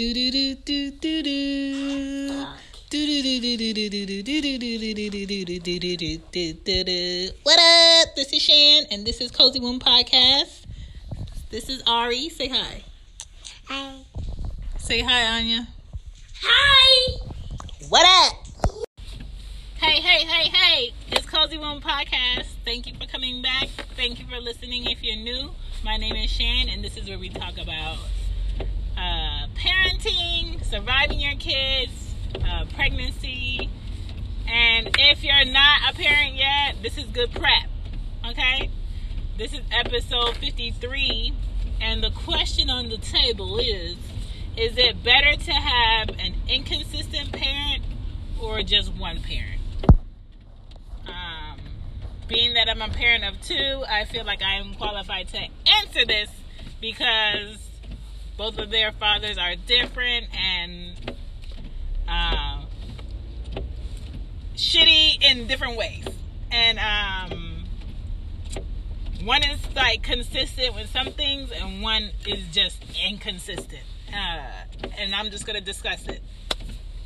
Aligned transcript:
do 0.00 0.14
do 0.14 0.30
do 0.30 0.54
do 0.54 0.90
do 0.92 1.22
do. 1.22 2.30
What 7.42 7.58
up? 7.58 8.16
This 8.16 8.32
is 8.32 8.42
Shan, 8.42 8.84
and 8.90 9.04
this 9.04 9.20
is 9.20 9.30
Cozy 9.30 9.60
Womb 9.60 9.78
Podcast. 9.78 10.64
This 11.50 11.68
is 11.68 11.82
Ari. 11.86 12.30
Say 12.30 12.48
hi. 12.48 12.82
Hi. 13.66 13.96
Say 14.78 15.02
hi, 15.02 15.38
Anya. 15.38 15.68
Hi. 16.44 17.18
What 17.90 18.06
up? 18.06 18.46
Hey, 19.74 20.00
hey, 20.00 20.24
hey, 20.24 20.48
hey. 20.48 20.94
It's 21.12 21.26
Cozy 21.26 21.58
Womb 21.58 21.82
Podcast. 21.82 22.46
Thank 22.64 22.86
you 22.86 22.94
for 22.98 23.06
coming 23.06 23.42
back. 23.42 23.68
Thank 23.96 24.18
you 24.18 24.24
for 24.26 24.40
listening 24.40 24.86
if 24.86 25.02
you're 25.02 25.16
new. 25.16 25.50
My 25.84 25.98
name 25.98 26.16
is 26.16 26.30
Shan, 26.30 26.70
and 26.70 26.82
this 26.82 26.96
is 26.96 27.06
where 27.06 27.18
we 27.18 27.28
talk 27.28 27.58
about 27.58 27.98
uh, 29.00 29.46
parenting, 29.54 30.62
surviving 30.64 31.20
your 31.20 31.34
kids, 31.36 32.14
uh, 32.44 32.66
pregnancy, 32.74 33.70
and 34.46 34.94
if 34.98 35.24
you're 35.24 35.44
not 35.46 35.90
a 35.90 35.94
parent 35.94 36.34
yet, 36.34 36.76
this 36.82 36.98
is 36.98 37.04
good 37.04 37.32
prep. 37.32 37.70
Okay? 38.28 38.68
This 39.38 39.54
is 39.54 39.60
episode 39.70 40.36
53, 40.36 41.32
and 41.80 42.02
the 42.02 42.10
question 42.10 42.68
on 42.68 42.88
the 42.88 42.98
table 42.98 43.58
is 43.58 43.96
Is 44.56 44.76
it 44.76 45.02
better 45.02 45.34
to 45.36 45.52
have 45.52 46.10
an 46.10 46.34
inconsistent 46.48 47.32
parent 47.32 47.82
or 48.38 48.62
just 48.62 48.92
one 48.92 49.22
parent? 49.22 49.60
Um, 51.06 51.60
being 52.28 52.52
that 52.54 52.68
I'm 52.68 52.82
a 52.82 52.92
parent 52.92 53.24
of 53.24 53.40
two, 53.40 53.84
I 53.88 54.04
feel 54.04 54.24
like 54.24 54.42
I 54.42 54.56
am 54.56 54.74
qualified 54.74 55.28
to 55.28 55.38
answer 55.38 56.04
this 56.04 56.28
because 56.80 57.69
both 58.40 58.56
of 58.56 58.70
their 58.70 58.90
fathers 58.92 59.36
are 59.36 59.54
different 59.54 60.26
and 60.34 61.14
um, 62.08 62.66
shitty 64.56 65.22
in 65.22 65.46
different 65.46 65.76
ways. 65.76 66.06
And 66.50 66.78
um, 66.78 67.64
one 69.24 69.42
is 69.42 69.58
like 69.76 70.02
consistent 70.02 70.74
with 70.74 70.88
some 70.88 71.08
things, 71.12 71.52
and 71.52 71.82
one 71.82 72.12
is 72.26 72.48
just 72.50 72.82
inconsistent. 73.06 73.82
Uh, 74.10 74.40
and 74.96 75.14
I'm 75.14 75.30
just 75.30 75.44
gonna 75.44 75.60
discuss 75.60 76.08
it. 76.08 76.22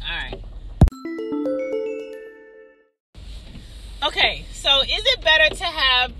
All 0.08 0.16
right. 0.16 0.40
Okay, 4.06 4.44
so 4.52 4.82
is 4.82 4.88
it 4.88 5.20
better 5.20 5.52
to 5.52 5.64
have 5.64 6.12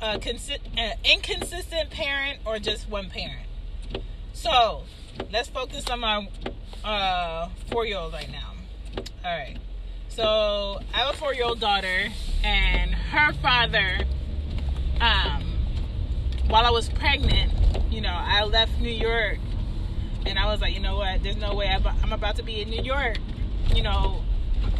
a 0.00 0.18
consi- 0.18 0.78
an 0.78 0.96
inconsistent 1.04 1.90
parent 1.90 2.38
or 2.46 2.58
just 2.58 2.88
one 2.88 3.10
parent? 3.10 3.48
So 4.32 4.84
let's 5.30 5.48
focus 5.48 5.88
on 5.90 6.00
my 6.00 6.28
uh, 6.84 7.48
four 7.70 7.86
year 7.86 7.98
old 7.98 8.12
right 8.12 8.30
now. 8.30 8.52
All 9.24 9.38
right. 9.38 9.58
So 10.08 10.80
I 10.92 10.98
have 10.98 11.14
a 11.14 11.16
four 11.16 11.34
year 11.34 11.44
old 11.44 11.60
daughter, 11.60 12.08
and 12.42 12.94
her 12.94 13.32
father, 13.34 14.00
um, 15.00 15.44
while 16.48 16.66
I 16.66 16.70
was 16.70 16.88
pregnant, 16.88 17.52
you 17.90 18.00
know, 18.00 18.12
I 18.12 18.44
left 18.44 18.78
New 18.80 18.90
York, 18.90 19.38
and 20.26 20.38
I 20.38 20.46
was 20.46 20.60
like, 20.60 20.74
you 20.74 20.80
know 20.80 20.96
what? 20.96 21.22
There's 21.22 21.36
no 21.36 21.54
way 21.54 21.68
I'm 21.68 22.12
about 22.12 22.36
to 22.36 22.42
be 22.42 22.60
in 22.60 22.70
New 22.70 22.82
York, 22.82 23.18
you 23.74 23.82
know, 23.82 24.22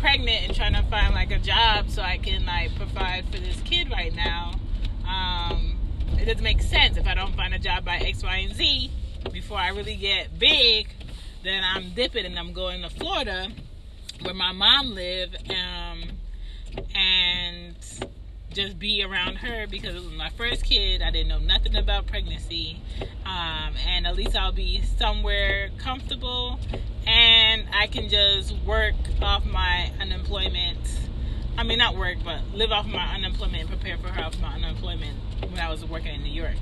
pregnant 0.00 0.44
and 0.44 0.54
trying 0.54 0.74
to 0.74 0.82
find 0.90 1.14
like 1.14 1.30
a 1.30 1.38
job 1.38 1.88
so 1.88 2.02
I 2.02 2.18
can 2.18 2.44
like 2.46 2.74
provide 2.76 3.26
for 3.26 3.38
this 3.38 3.60
kid 3.62 3.90
right 3.90 4.14
now. 4.14 4.52
Um, 5.06 5.78
it 6.18 6.26
doesn't 6.26 6.42
make 6.42 6.62
sense 6.62 6.96
if 6.96 7.06
I 7.06 7.14
don't 7.14 7.34
find 7.36 7.54
a 7.54 7.58
job 7.58 7.84
by 7.84 7.96
X, 7.96 8.22
Y, 8.22 8.36
and 8.36 8.54
Z 8.54 8.90
before 9.30 9.58
I 9.58 9.68
really 9.68 9.96
get 9.96 10.38
big. 10.38 10.88
Then 11.44 11.62
I'm 11.64 11.90
dipping 11.90 12.24
and 12.24 12.38
I'm 12.38 12.52
going 12.52 12.82
to 12.82 12.88
Florida 12.88 13.48
where 14.22 14.34
my 14.34 14.52
mom 14.52 14.94
lived 14.94 15.36
um, 15.50 16.02
and 16.94 17.74
just 18.52 18.78
be 18.78 19.02
around 19.02 19.36
her 19.36 19.66
because 19.66 19.94
it 19.94 20.02
was 20.02 20.12
my 20.12 20.30
first 20.30 20.64
kid. 20.64 21.02
I 21.02 21.10
didn't 21.10 21.28
know 21.28 21.38
nothing 21.38 21.76
about 21.76 22.06
pregnancy. 22.06 22.80
Um, 23.24 23.74
and 23.86 24.06
at 24.06 24.14
least 24.14 24.36
I'll 24.36 24.52
be 24.52 24.82
somewhere 24.98 25.70
comfortable 25.78 26.60
and 27.06 27.66
I 27.72 27.86
can 27.86 28.08
just 28.08 28.54
work 28.64 28.94
off 29.20 29.44
my 29.44 29.90
unemployment. 30.00 30.78
I 31.56 31.64
mean, 31.64 31.78
not 31.78 31.96
work, 31.96 32.18
but 32.24 32.42
live 32.54 32.72
off 32.72 32.86
my 32.86 33.14
unemployment 33.14 33.62
and 33.62 33.68
prepare 33.68 33.98
for 33.98 34.08
her 34.08 34.24
off 34.24 34.40
my 34.40 34.54
unemployment 34.54 35.18
when 35.40 35.58
I 35.58 35.70
was 35.70 35.84
working 35.84 36.14
in 36.14 36.22
New 36.22 36.32
York. 36.32 36.56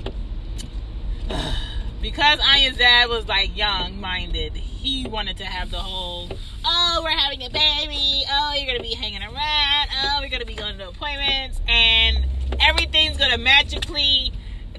because 2.01 2.39
Anya's 2.39 2.77
dad 2.77 3.09
was 3.09 3.27
like 3.27 3.55
young 3.55 3.99
minded, 4.01 4.55
he 4.55 5.07
wanted 5.07 5.37
to 5.37 5.45
have 5.45 5.69
the 5.69 5.77
whole, 5.77 6.29
oh, 6.65 7.01
we're 7.03 7.11
having 7.11 7.43
a 7.43 7.49
baby, 7.49 8.23
oh, 8.29 8.53
you're 8.55 8.65
gonna 8.65 8.81
be 8.81 8.95
hanging 8.95 9.21
around, 9.21 9.87
oh, 10.03 10.17
we're 10.21 10.29
gonna 10.29 10.45
be 10.45 10.55
going 10.55 10.77
to 10.77 10.89
appointments, 10.89 11.61
and 11.67 12.25
everything's 12.59 13.17
gonna 13.17 13.37
magically 13.37 14.31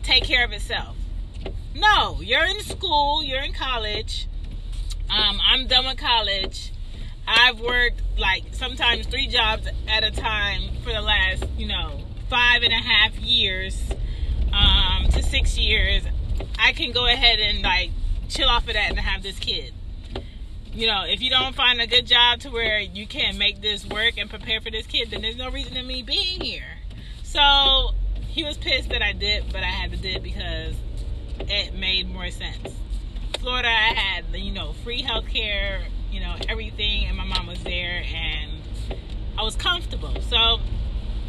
take 0.03 0.25
care 0.25 0.45
of 0.45 0.53
itself. 0.53 0.97
No, 1.75 2.21
you're 2.21 2.45
in 2.45 2.61
school, 2.61 3.23
you're 3.23 3.43
in 3.43 3.53
college. 3.53 4.27
Um, 5.09 5.41
I'm 5.45 5.67
done 5.67 5.87
with 5.87 5.99
college. 5.99 6.73
I've 7.27 7.61
worked 7.61 8.03
like 8.19 8.45
sometimes 8.53 9.07
three 9.07 9.29
jobs 9.29 9.69
at 9.89 10.05
a 10.05 10.11
time 10.11 10.63
for 10.83 10.93
the 10.93 11.01
last, 11.01 11.45
you 11.57 11.67
know, 11.67 12.01
five 12.29 12.63
and 12.63 12.73
a 12.73 12.77
half 12.77 13.17
years 13.19 13.81
um, 14.53 15.09
to 15.11 15.23
six 15.23 15.57
years. 15.59 16.03
I 16.63 16.73
can 16.73 16.93
go 16.93 17.07
ahead 17.07 17.41
and 17.41 17.63
like 17.63 17.91
chill 18.29 18.49
off 18.49 18.69
of 18.69 18.75
that 18.75 18.91
and 18.91 18.99
have 18.99 19.23
this 19.23 19.39
kid. 19.39 19.75
You 20.73 20.87
know, 20.87 21.03
if 21.05 21.21
you 21.21 21.29
don't 21.29 21.55
find 21.55 21.81
a 21.81 21.87
good 21.87 22.07
job 22.07 22.41
to 22.41 22.51
where 22.51 22.81
you 22.81 23.07
can 23.07 23.37
make 23.37 23.61
this 23.61 23.85
work 23.85 24.17
and 24.17 24.31
prepare 24.31 24.61
for 24.61 24.71
this 24.71 24.87
kid, 24.87 25.11
then 25.11 25.21
there's 25.21 25.37
no 25.37 25.51
reason 25.51 25.77
in 25.77 25.87
me 25.87 26.03
being 26.03 26.41
here. 26.41 26.79
So 27.25 27.91
he 28.29 28.45
was 28.45 28.57
pissed 28.57 28.89
that 28.91 29.03
I 29.03 29.13
did, 29.13 29.53
but 29.53 29.63
I 29.63 29.67
had 29.67 29.91
to 29.91 29.97
do 29.97 30.09
it 30.09 30.23
because 30.23 30.75
it 31.41 31.75
made 31.75 32.09
more 32.09 32.31
sense. 32.31 32.75
Florida, 33.41 33.69
I 33.69 33.93
had 33.93 34.25
you 34.35 34.53
know 34.53 34.73
free 34.85 35.03
health 35.03 35.27
care, 35.27 35.83
you 36.13 36.21
know 36.21 36.37
everything, 36.49 37.07
and 37.07 37.17
my 37.17 37.25
mom 37.25 37.49
was 37.49 37.63
there, 37.65 38.05
and 38.07 38.53
I 39.37 39.43
was 39.43 39.57
comfortable. 39.57 40.15
So 40.23 40.61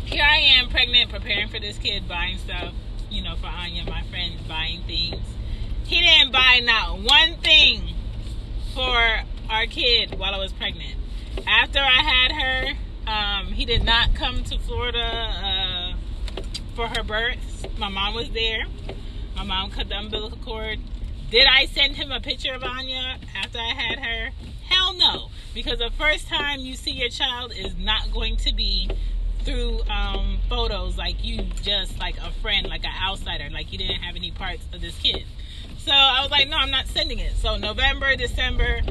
here 0.06 0.24
I 0.24 0.38
am, 0.57 0.69
pregnant, 0.69 1.09
preparing 1.09 1.50
for 1.50 1.59
this 1.59 1.77
kid, 1.77 2.07
buying 2.07 2.38
stuff, 2.38 2.74
you 3.13 3.21
know, 3.21 3.36
for 3.36 3.48
Anya, 3.48 3.86
my 3.86 4.01
friend, 4.10 4.36
buying 4.48 4.81
things. 4.83 5.21
He 5.86 6.00
didn't 6.01 6.31
buy 6.31 6.62
not 6.63 7.00
one 7.00 7.36
thing 7.44 7.94
for 8.74 9.21
our 9.50 9.65
kid 9.68 10.18
while 10.18 10.33
I 10.33 10.39
was 10.39 10.51
pregnant. 10.51 10.95
After 11.48 11.80
I 11.80 12.01
had 12.01 12.31
her, 12.31 12.74
um, 13.06 13.48
he 13.54 13.65
did 13.65 13.83
not 13.83 14.15
come 14.15 14.44
to 14.45 14.57
Florida 14.60 15.00
uh, 15.00 16.42
for 16.75 16.88
her 16.88 17.04
birth. 17.04 17.68
My 17.77 17.89
mom 17.89 18.15
was 18.15 18.31
there. 18.31 18.65
My 19.36 19.44
mom 19.44 19.69
cut 19.69 19.89
the 19.89 19.95
umbilical 19.95 20.39
cord. 20.39 20.80
Did 21.30 21.48
I 21.48 21.66
send 21.66 21.95
him 21.95 22.12
a 22.12 22.19
picture 22.19 22.54
of 22.54 22.63
Anya 22.63 23.18
after 23.36 23.59
I 23.59 23.74
had 23.74 24.00
her? 24.00 24.30
Hell 24.69 24.94
no. 24.94 25.30
Because 25.54 25.80
the 25.80 25.92
first 25.98 26.27
time 26.27 26.62
you 26.62 26.75
see 26.75 26.92
your 26.92 27.09
child 27.09 27.54
is 27.56 27.75
not 27.77 28.12
going 28.12 28.38
to 28.38 28.54
be 28.54 28.89
through 29.44 29.81
um, 29.90 30.40
photos 30.50 30.98
like 30.98 31.24
you 31.24 31.44
just 31.62 31.98
like 32.00 32.18
a 32.18 32.31
friend, 32.42 32.68
like 32.68 32.84
an 32.84 32.94
outsider, 33.01 33.50
like 33.51 33.72
you 33.72 33.78
didn't 33.78 34.01
have 34.01 34.16
any 34.16 34.31
parts 34.31 34.66
of 34.74 34.81
this 34.81 34.98
kid. 35.00 35.25
So 35.78 35.92
I 35.92 36.22
was 36.22 36.31
like, 36.31 36.48
no, 36.48 36.57
I'm 36.57 36.72
not 36.72 36.88
sending 36.88 37.19
it. 37.19 37.34
So 37.36 37.57
November, 37.57 38.16
December, 38.16 38.81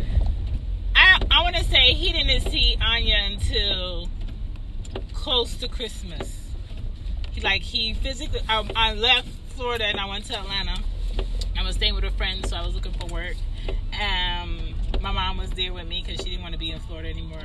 I 0.95 1.21
I 1.31 1.43
want 1.43 1.57
to 1.57 1.65
say 1.65 1.95
he 1.95 2.13
didn't 2.13 2.51
see 2.51 2.77
Anya 2.81 3.17
until 3.31 4.09
close 5.13 5.57
to 5.57 5.69
Christmas. 5.69 6.49
He, 7.31 7.41
like 7.41 7.63
he 7.63 7.95
physically, 7.95 8.41
I, 8.49 8.69
I 8.77 8.95
left 8.95 9.29
Florida 9.57 9.85
and 9.85 9.99
I 9.99 10.07
went 10.07 10.27
to 10.27 10.39
Atlanta. 10.39 10.83
I 11.59 11.63
was 11.63 11.77
staying 11.77 11.95
with 11.95 12.05
a 12.05 12.11
friend, 12.11 12.45
so 12.47 12.57
I 12.57 12.67
was 12.67 12.75
looking 12.75 12.93
for 12.93 13.07
work. 13.07 13.37
Um, 13.69 14.75
my 15.01 15.13
mom 15.13 15.37
was 15.37 15.51
there 15.51 15.73
with 15.73 15.87
me 15.87 16.03
because 16.05 16.23
she 16.23 16.31
didn't 16.31 16.43
want 16.43 16.55
to 16.55 16.59
be 16.59 16.71
in 16.71 16.81
Florida 16.81 17.09
anymore, 17.09 17.41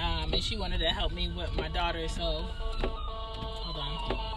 um, 0.00 0.32
and 0.32 0.42
she 0.42 0.56
wanted 0.56 0.78
to 0.78 0.86
help 0.86 1.12
me 1.12 1.30
with 1.30 1.54
my 1.56 1.68
daughter. 1.68 2.08
So 2.08 2.22
hold 2.22 3.76
on. 3.76 4.36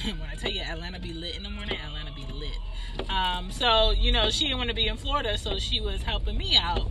when 0.18 0.30
I 0.30 0.34
tell 0.34 0.50
you 0.50 0.62
Atlanta 0.62 0.98
be 0.98 1.12
lit 1.12 1.36
in 1.36 1.42
the 1.42 1.50
morning, 1.50 1.76
Atlanta 1.76 2.12
be 2.12 2.24
lit. 2.32 3.10
Um, 3.10 3.50
so 3.50 3.90
you 3.90 4.12
know 4.12 4.30
she 4.30 4.44
didn't 4.44 4.58
want 4.58 4.70
to 4.70 4.76
be 4.76 4.86
in 4.86 4.96
Florida, 4.96 5.36
so 5.38 5.58
she 5.58 5.80
was 5.80 6.02
helping 6.02 6.36
me 6.36 6.56
out 6.56 6.90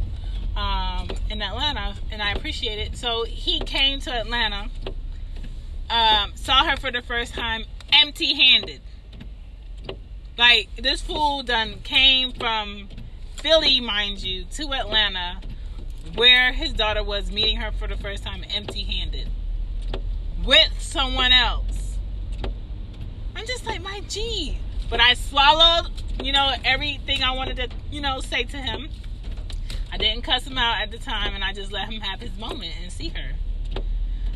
um, 0.56 1.10
in 1.30 1.42
Atlanta, 1.42 1.96
and 2.12 2.22
I 2.22 2.32
appreciate 2.34 2.80
it. 2.80 2.98
So 2.98 3.26
he 3.26 3.60
came 3.60 4.00
to 4.02 4.14
Atlanta, 4.14 4.70
um, 5.90 6.32
saw 6.36 6.66
her 6.66 6.78
for 6.78 6.92
the 6.92 7.02
first 7.02 7.34
time, 7.34 7.64
empty-handed. 7.94 8.82
Like 10.38 10.70
this 10.78 11.02
fool 11.02 11.44
done 11.44 11.82
came 11.84 12.32
from 12.32 12.90
Philly, 13.38 13.82
mind 13.82 14.22
you, 14.22 14.46
to 14.52 14.74
Atlanta, 14.74 15.42
where 16.16 16.52
his 16.52 16.74
daughter 16.74 17.04
was 17.04 17.32
meeting 17.32 17.58
her 17.58 17.72
for 17.72 17.88
the 17.88 17.98
first 17.98 18.24
time, 18.24 18.44
empty-handed, 18.56 19.30
with 20.44 20.74
someone 20.80 21.32
else. 21.32 21.98
I'm 23.36 23.46
just 23.46 23.66
like, 23.66 23.82
my 23.82 24.02
G. 24.08 24.58
But 24.90 25.00
I 25.00 25.14
swallowed, 25.14 25.92
you 26.24 26.32
know, 26.32 26.54
everything 26.66 27.22
I 27.22 27.36
wanted 27.36 27.58
to, 27.58 27.70
you 27.92 28.02
know, 28.02 28.20
say 28.22 28.44
to 28.44 28.58
him. 28.58 28.90
I 29.92 29.98
didn't 29.98 30.24
cuss 30.24 30.46
him 30.46 30.58
out 30.58 30.82
at 30.82 30.92
the 30.92 30.98
time, 30.98 31.36
and 31.36 31.44
I 31.44 31.54
just 31.54 31.72
let 31.72 31.90
him 31.92 32.02
have 32.02 32.20
his 32.20 32.38
moment 32.38 32.74
and 32.82 32.92
see 32.92 33.10
her. 33.10 33.36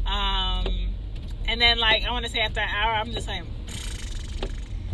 Um, 0.06 0.94
and 1.46 1.60
then, 1.60 1.78
like, 1.80 2.04
I 2.04 2.12
want 2.12 2.26
to 2.26 2.32
say 2.32 2.40
after 2.40 2.60
an 2.60 2.70
hour, 2.70 2.94
I'm 2.94 3.12
just 3.12 3.28
like, 3.28 3.44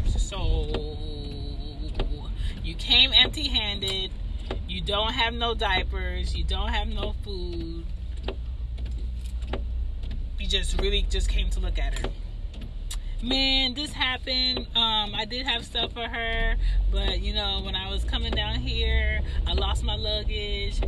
so 0.08 0.98
you 2.64 2.76
came 2.76 3.12
empty 3.14 3.48
handed, 3.48 4.12
you 4.70 4.82
don't 4.82 5.12
have 5.12 5.34
no 5.34 5.54
diapers, 5.54 6.36
you 6.36 6.44
don't 6.46 6.70
have 6.70 6.88
no 6.88 7.14
food. 7.24 7.86
You 10.40 10.48
just 10.48 10.80
really 10.80 11.06
just 11.10 11.28
came 11.28 11.50
to 11.50 11.60
look 11.60 11.78
at 11.78 12.00
her 12.00 12.10
man, 13.22 13.74
this 13.74 13.92
happened. 13.92 14.60
Um, 14.76 15.14
I 15.16 15.26
did 15.26 15.46
have 15.46 15.66
stuff 15.66 15.94
for 15.94 16.08
her, 16.08 16.56
but 16.92 17.20
you 17.22 17.34
know, 17.34 17.62
when 17.64 17.76
I 17.76 17.90
was 17.90 18.04
coming 18.04 18.32
down 18.32 18.56
here, 18.56 19.22
I 19.48 19.54
lost 19.54 19.84
my 19.84 19.96
luggage. 19.96 20.82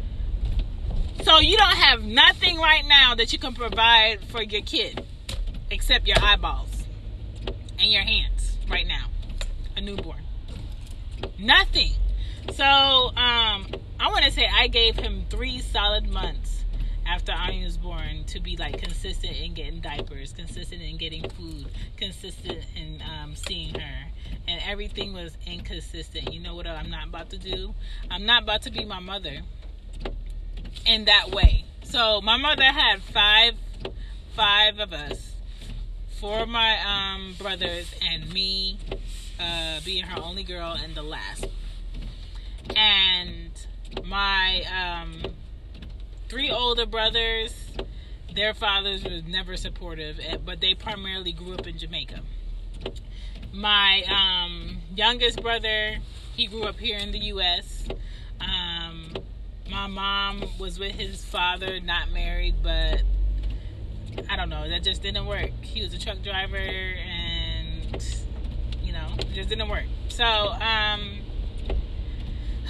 So 1.24 1.40
you 1.40 1.58
don't 1.58 1.76
have 1.76 2.04
nothing 2.04 2.58
right 2.58 2.86
now 2.88 3.16
that 3.16 3.32
you 3.32 3.40
can 3.40 3.54
provide 3.54 4.24
for 4.26 4.42
your 4.42 4.62
kid 4.62 5.06
except 5.70 6.08
your 6.08 6.18
eyeballs 6.22 6.86
and 7.80 7.92
your 7.92 8.02
hands 8.02 8.58
right 8.70 8.88
now. 8.88 9.08
A 9.76 9.82
newborn. 9.82 10.24
Nothing. 11.38 11.94
So 12.56 12.66
um, 12.66 13.66
I 14.00 14.10
want 14.10 14.26
to 14.26 14.32
say 14.32 14.48
I 14.54 14.68
gave 14.68 14.96
him 14.96 15.26
three 15.30 15.60
solid 15.60 16.10
months 16.10 16.66
after 17.08 17.32
Anya 17.32 17.66
was 17.66 17.78
born 17.78 18.26
to 18.26 18.40
be 18.40 18.58
like 18.58 18.82
consistent 18.82 19.38
in 19.38 19.54
getting 19.54 19.80
diapers, 19.80 20.34
consistent 20.34 20.82
in 20.82 20.98
getting 20.98 21.30
food, 21.30 21.68
consistent 21.98 22.66
in 22.76 23.02
um, 23.02 23.36
seeing 23.36 23.74
her. 23.76 24.08
And 24.48 24.62
everything 24.68 25.14
was 25.14 25.38
inconsistent. 25.46 26.34
You 26.34 26.42
know 26.42 26.56
what 26.56 26.68
I'm 26.68 26.90
not 26.90 27.08
about 27.08 27.30
to 27.30 27.38
do? 27.38 27.74
I'm 28.10 28.26
not 28.26 28.44
about 28.44 28.64
to 28.64 28.72
be 28.72 28.86
my 28.86 29.00
mother 29.00 29.40
in 30.86 31.06
that 31.06 31.32
way. 31.32 31.66
So 31.84 32.22
my 32.22 32.38
mother 32.38 32.64
had 32.64 33.02
five 33.02 33.54
five 34.36 34.80
of 34.80 34.94
us. 34.94 35.36
Four 36.20 36.40
of 36.40 36.50
my 36.50 36.78
um, 36.86 37.36
brothers 37.40 37.94
and 38.02 38.32
me 38.32 38.78
uh, 39.40 39.80
being 39.84 40.04
her 40.04 40.22
only 40.22 40.44
girl 40.44 40.78
and 40.82 40.94
the 40.96 41.02
last. 41.02 41.46
And 42.76 43.52
my 44.06 44.64
um, 44.72 45.24
three 46.32 46.50
older 46.50 46.86
brothers. 46.86 47.54
Their 48.34 48.54
fathers 48.54 49.04
were 49.04 49.20
never 49.28 49.58
supportive, 49.58 50.18
eh, 50.26 50.38
but 50.38 50.62
they 50.62 50.74
primarily 50.74 51.34
grew 51.34 51.54
up 51.54 51.68
in 51.68 51.78
Jamaica. 51.78 52.22
My 53.52 54.04
um, 54.04 54.78
youngest 54.96 55.42
brother, 55.42 55.98
he 56.34 56.48
grew 56.48 56.64
up 56.64 56.80
here 56.80 56.98
in 56.98 57.12
the 57.12 57.20
U.S. 57.20 57.86
Um, 58.40 59.14
my 59.70 59.88
mom 59.88 60.46
was 60.58 60.80
with 60.80 60.94
his 60.94 61.22
father, 61.26 61.82
not 61.82 62.12
married, 62.12 62.56
but 62.64 63.02
I 64.30 64.38
don't 64.38 64.50
know, 64.50 64.70
that 64.70 64.84
just 64.84 65.02
didn't 65.02 65.26
work. 65.26 65.52
He 65.62 65.82
was 65.82 65.94
a 65.94 66.00
truck 66.00 66.22
driver, 66.24 66.56
and 66.56 68.02
you 68.82 68.94
know, 68.94 69.10
just 69.34 69.50
didn't 69.50 69.68
work. 69.68 69.86
So, 70.08 70.24
um, 70.24 71.20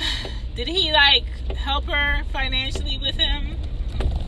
did 0.56 0.68
he 0.68 0.92
like 0.92 1.25
help 1.56 1.86
her 1.86 2.24
financially 2.31 2.98
with 2.98 3.15
him? 3.15 3.57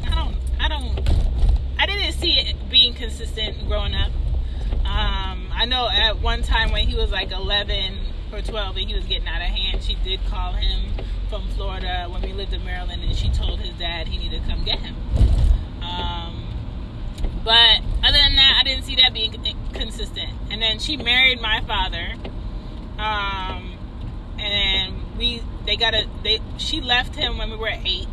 I 0.06 0.16
don't. 0.16 0.36
I 0.60 0.68
don't. 0.68 1.10
I 1.80 1.86
didn't 1.86 2.14
see 2.14 2.34
it 2.34 2.56
being 2.70 2.94
consistent 2.94 3.68
growing 3.68 3.94
up. 3.94 4.12
Um, 4.86 5.48
I 5.52 5.66
know 5.66 5.90
at 5.90 6.22
one 6.22 6.44
time 6.44 6.72
when 6.72 6.88
he 6.88 6.96
was 6.96 7.12
like 7.12 7.32
11 7.32 7.98
or 8.32 8.42
12 8.42 8.78
and 8.78 8.90
he 8.90 8.96
was 8.96 9.06
getting 9.06 9.28
out 9.28 9.42
of 9.42 9.48
hand, 9.48 9.84
she 9.84 9.96
did 10.04 10.20
call 10.26 10.54
him 10.54 11.06
from 11.30 11.48
Florida 11.50 12.08
when 12.10 12.22
we 12.22 12.34
lived 12.34 12.54
in 12.54 12.64
Maryland, 12.64 13.04
and 13.04 13.16
she 13.16 13.30
told 13.30 13.60
his 13.60 13.74
dad 13.78 14.08
he 14.08 14.18
needed 14.18 14.44
to 14.44 14.50
come 14.50 14.64
get 14.64 14.80
him. 14.80 14.96
Um, 15.82 16.48
but 17.44 17.82
other 18.04 18.18
than 18.18 18.36
that, 18.36 18.60
I 18.62 18.64
didn't 18.64 18.84
see 18.84 18.96
that 18.98 19.14
being 19.14 19.34
consistent. 19.74 20.32
And 20.52 20.62
then 20.62 20.80
she 20.80 20.98
married 20.98 21.42
my 21.42 21.62
father. 21.62 22.14
Um, 22.98 23.78
and 24.40 25.18
we 25.18 25.42
they 25.66 25.76
got 25.76 25.94
a 25.94 26.08
they 26.24 26.40
she 26.58 26.82
left 26.82 27.16
him 27.16 27.38
when 27.38 27.50
we 27.50 27.58
were 27.58 27.72
eight. 27.72 28.08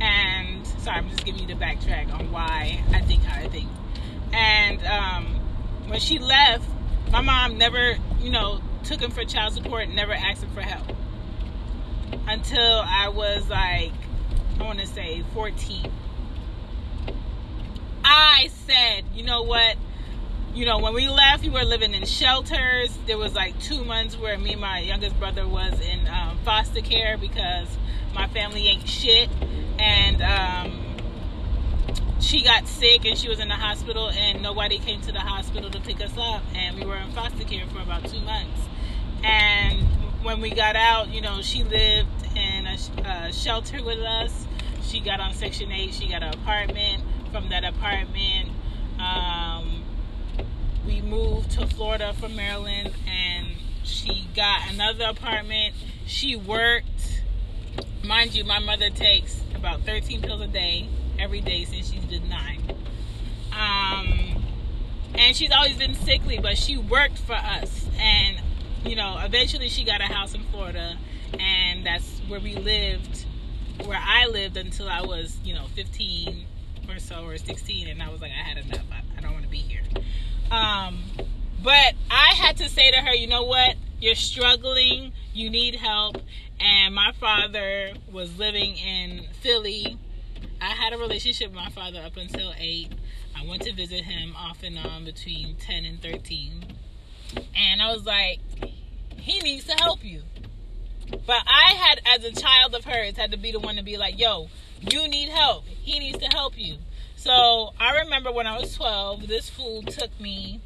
And 0.00 0.66
sorry 0.66 0.98
i'm 0.98 1.08
just 1.08 1.24
giving 1.24 1.40
you 1.40 1.46
the 1.46 1.54
backtrack 1.54 2.12
on 2.12 2.30
why 2.30 2.84
i 2.92 3.00
think 3.00 3.22
how 3.22 3.42
i 3.42 3.48
think. 3.48 3.68
And 4.32 4.84
um, 4.86 5.26
when 5.88 6.00
she 6.00 6.18
left 6.18 6.64
my 7.10 7.20
mom 7.20 7.58
never 7.58 7.96
you 8.20 8.30
know 8.30 8.60
took 8.84 9.00
him 9.00 9.10
for 9.10 9.24
child 9.24 9.54
support 9.54 9.88
never 9.88 10.12
asked 10.12 10.42
him 10.42 10.50
for 10.50 10.62
help. 10.62 10.86
Until 12.26 12.82
i 12.84 13.08
was 13.08 13.48
like 13.48 13.92
i 14.60 14.62
want 14.62 14.78
to 14.78 14.86
say 14.86 15.24
14 15.34 15.92
i 18.04 18.48
said 18.66 19.04
you 19.14 19.24
know 19.24 19.42
what 19.42 19.76
you 20.54 20.64
know, 20.66 20.78
when 20.78 20.94
we 20.94 21.08
left, 21.08 21.42
we 21.42 21.50
were 21.50 21.64
living 21.64 21.94
in 21.94 22.04
shelters. 22.04 22.96
There 23.06 23.18
was 23.18 23.34
like 23.34 23.58
two 23.60 23.84
months 23.84 24.16
where 24.16 24.38
me 24.38 24.52
and 24.52 24.60
my 24.60 24.80
youngest 24.80 25.18
brother 25.18 25.46
was 25.46 25.78
in 25.80 26.06
um, 26.08 26.38
foster 26.44 26.80
care 26.80 27.16
because 27.16 27.68
my 28.14 28.26
family 28.28 28.66
ain't 28.68 28.88
shit, 28.88 29.28
and 29.78 30.22
um, 30.22 30.96
she 32.20 32.42
got 32.42 32.66
sick 32.66 33.04
and 33.04 33.16
she 33.16 33.28
was 33.28 33.38
in 33.38 33.48
the 33.48 33.54
hospital, 33.54 34.10
and 34.10 34.42
nobody 34.42 34.78
came 34.78 35.00
to 35.02 35.12
the 35.12 35.20
hospital 35.20 35.70
to 35.70 35.80
pick 35.80 36.00
us 36.00 36.16
up, 36.18 36.42
and 36.54 36.76
we 36.76 36.84
were 36.84 36.96
in 36.96 37.10
foster 37.12 37.44
care 37.44 37.66
for 37.66 37.80
about 37.80 38.04
two 38.08 38.20
months. 38.20 38.60
And 39.22 39.86
when 40.22 40.40
we 40.40 40.50
got 40.50 40.76
out, 40.76 41.08
you 41.08 41.20
know, 41.20 41.42
she 41.42 41.62
lived 41.62 42.08
in 42.36 42.66
a, 42.66 42.76
a 43.04 43.32
shelter 43.32 43.82
with 43.82 43.98
us. 43.98 44.46
She 44.82 45.00
got 45.00 45.20
on 45.20 45.34
Section 45.34 45.70
8. 45.70 45.92
She 45.92 46.08
got 46.08 46.22
an 46.22 46.34
apartment. 46.34 47.02
From 47.30 47.50
that 47.50 47.62
apartment, 47.62 48.48
um, 48.98 49.37
moved 51.08 51.50
to 51.52 51.66
Florida 51.66 52.12
from 52.14 52.36
Maryland 52.36 52.92
and 53.06 53.48
she 53.84 54.28
got 54.36 54.70
another 54.70 55.06
apartment. 55.06 55.74
She 56.06 56.36
worked. 56.36 57.22
Mind 58.04 58.34
you, 58.34 58.44
my 58.44 58.58
mother 58.58 58.90
takes 58.90 59.42
about 59.54 59.82
13 59.82 60.22
pills 60.22 60.40
a 60.40 60.46
day 60.46 60.88
every 61.18 61.40
day 61.40 61.64
since 61.64 61.90
she's 61.90 62.04
been 62.04 62.28
nine. 62.28 62.62
Um, 63.52 64.44
and 65.14 65.34
she's 65.34 65.50
always 65.50 65.76
been 65.76 65.94
sickly, 65.94 66.38
but 66.38 66.56
she 66.56 66.76
worked 66.76 67.18
for 67.18 67.34
us. 67.34 67.86
And 67.98 68.40
you 68.84 68.96
know, 68.96 69.18
eventually 69.22 69.68
she 69.68 69.84
got 69.84 70.00
a 70.00 70.04
house 70.04 70.34
in 70.34 70.42
Florida, 70.44 70.96
and 71.38 71.84
that's 71.84 72.20
where 72.28 72.40
we 72.40 72.54
lived, 72.54 73.26
where 73.84 74.00
I 74.00 74.26
lived 74.26 74.56
until 74.56 74.88
I 74.88 75.02
was, 75.02 75.36
you 75.44 75.54
know, 75.54 75.66
15 75.74 76.46
or 76.88 76.98
so, 76.98 77.24
or 77.24 77.36
16, 77.36 77.88
and 77.88 78.02
I 78.02 78.08
was 78.08 78.20
like, 78.20 78.30
I 78.30 78.48
had 78.48 78.64
enough. 78.64 78.84
I, 78.92 79.18
I 79.18 79.20
don't 79.20 79.32
want 79.32 79.44
to 79.44 79.50
be 79.50 79.58
here. 79.58 79.82
Um, 80.50 80.98
but 81.62 81.94
I 82.10 82.34
had 82.36 82.56
to 82.58 82.68
say 82.68 82.90
to 82.90 82.98
her, 82.98 83.14
you 83.14 83.26
know 83.26 83.44
what? 83.44 83.76
You're 84.00 84.14
struggling. 84.14 85.12
You 85.34 85.50
need 85.50 85.74
help. 85.74 86.16
And 86.60 86.94
my 86.94 87.12
father 87.20 87.92
was 88.10 88.36
living 88.38 88.76
in 88.76 89.26
Philly. 89.40 89.98
I 90.60 90.70
had 90.70 90.92
a 90.92 90.98
relationship 90.98 91.48
with 91.48 91.56
my 91.56 91.70
father 91.70 92.00
up 92.00 92.16
until 92.16 92.52
eight. 92.58 92.92
I 93.36 93.46
went 93.46 93.62
to 93.62 93.72
visit 93.72 94.04
him 94.04 94.34
off 94.36 94.62
and 94.62 94.78
on 94.78 95.04
between 95.04 95.56
10 95.56 95.84
and 95.84 96.02
13. 96.02 96.64
And 97.56 97.82
I 97.82 97.92
was 97.92 98.04
like, 98.04 98.40
he 99.16 99.40
needs 99.40 99.64
to 99.66 99.74
help 99.74 100.04
you. 100.04 100.22
But 101.10 101.42
I 101.46 101.74
had, 101.74 102.00
as 102.06 102.24
a 102.24 102.32
child 102.32 102.74
of 102.74 102.84
hers, 102.84 103.16
had 103.16 103.30
to 103.30 103.38
be 103.38 103.52
the 103.52 103.60
one 103.60 103.76
to 103.76 103.82
be 103.82 103.96
like, 103.96 104.18
yo, 104.18 104.48
you 104.80 105.08
need 105.08 105.28
help. 105.28 105.64
He 105.66 105.98
needs 105.98 106.18
to 106.18 106.26
help 106.26 106.58
you. 106.58 106.78
So 107.18 107.74
I 107.80 108.02
remember 108.02 108.30
when 108.30 108.46
I 108.46 108.60
was 108.60 108.76
12, 108.76 109.26
this 109.26 109.50
fool 109.50 109.82
took 109.82 110.20
me 110.20 110.60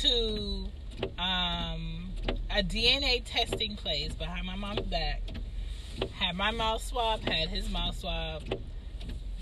to 0.00 0.64
um, 1.18 2.10
a 2.50 2.62
DNA 2.62 3.22
testing 3.22 3.76
place 3.76 4.14
behind 4.14 4.46
my 4.46 4.56
mom's 4.56 4.80
back. 4.88 5.20
Had 6.14 6.36
my 6.36 6.52
mouth 6.52 6.82
swab, 6.82 7.20
had 7.20 7.50
his 7.50 7.68
mouth 7.70 7.98
swab 7.98 8.44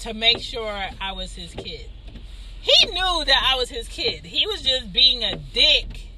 to 0.00 0.14
make 0.14 0.40
sure 0.40 0.88
I 1.00 1.12
was 1.12 1.32
his 1.32 1.54
kid. 1.54 1.88
He 2.60 2.86
knew 2.86 3.24
that 3.24 3.52
I 3.52 3.56
was 3.56 3.68
his 3.68 3.86
kid. 3.86 4.26
He 4.26 4.44
was 4.44 4.62
just 4.62 4.92
being 4.92 5.22
a 5.22 5.36
dick 5.36 6.08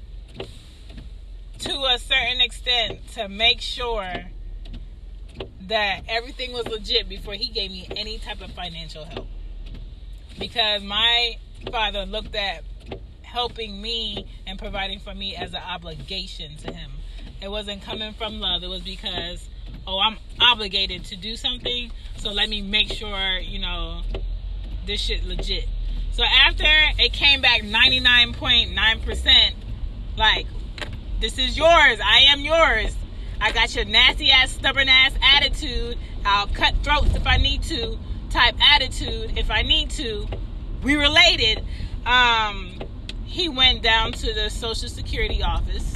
to 1.59 1.71
a 1.71 1.99
certain 1.99 2.41
extent 2.41 3.07
to 3.09 3.29
make 3.29 3.61
sure 3.61 4.11
that 5.67 6.01
everything 6.07 6.51
was 6.51 6.67
legit 6.67 7.07
before 7.07 7.35
he 7.35 7.49
gave 7.49 7.69
me 7.69 7.87
any 7.95 8.17
type 8.17 8.41
of 8.41 8.49
financial 8.53 9.05
help. 9.05 9.27
Because 10.39 10.83
my 10.83 11.37
father 11.71 12.05
looked 12.05 12.35
at 12.35 12.63
helping 13.21 13.81
me 13.81 14.25
and 14.47 14.57
providing 14.57 14.99
for 14.99 15.13
me 15.13 15.35
as 15.35 15.53
an 15.53 15.61
obligation 15.61 16.55
to 16.57 16.71
him. 16.71 16.91
It 17.41 17.49
wasn't 17.49 17.81
coming 17.81 18.13
from 18.13 18.39
love. 18.39 18.63
It 18.63 18.69
was 18.69 18.81
because, 18.81 19.47
oh, 19.85 19.99
I'm 19.99 20.17
obligated 20.39 21.05
to 21.05 21.15
do 21.15 21.35
something. 21.35 21.91
So 22.17 22.31
let 22.31 22.49
me 22.49 22.61
make 22.61 22.91
sure, 22.91 23.37
you 23.39 23.59
know, 23.59 24.01
this 24.85 25.01
shit 25.01 25.25
legit. 25.25 25.67
So 26.11 26.23
after 26.23 26.63
it 26.65 27.11
came 27.11 27.41
back 27.41 27.61
99.9%, 27.61 29.53
like, 30.17 30.47
this 31.19 31.37
is 31.37 31.57
yours. 31.57 31.99
I 32.03 32.25
am 32.29 32.39
yours. 32.39 32.95
I 33.41 33.51
got 33.51 33.75
your 33.75 33.83
nasty 33.85 34.31
ass, 34.31 34.51
stubborn 34.51 34.87
ass 34.87 35.13
attitude. 35.21 35.97
I'll 36.25 36.47
cut 36.47 36.73
throats 36.83 37.13
if 37.15 37.27
I 37.27 37.37
need 37.37 37.63
to. 37.63 37.97
Type 38.29 38.55
attitude 38.73 39.37
if 39.37 39.49
I 39.49 39.61
need 39.61 39.89
to. 39.91 40.27
We 40.83 40.95
related. 40.95 41.63
Um, 42.05 42.79
he 43.25 43.49
went 43.49 43.81
down 43.81 44.11
to 44.13 44.33
the 44.33 44.49
Social 44.49 44.89
Security 44.89 45.41
office 45.41 45.93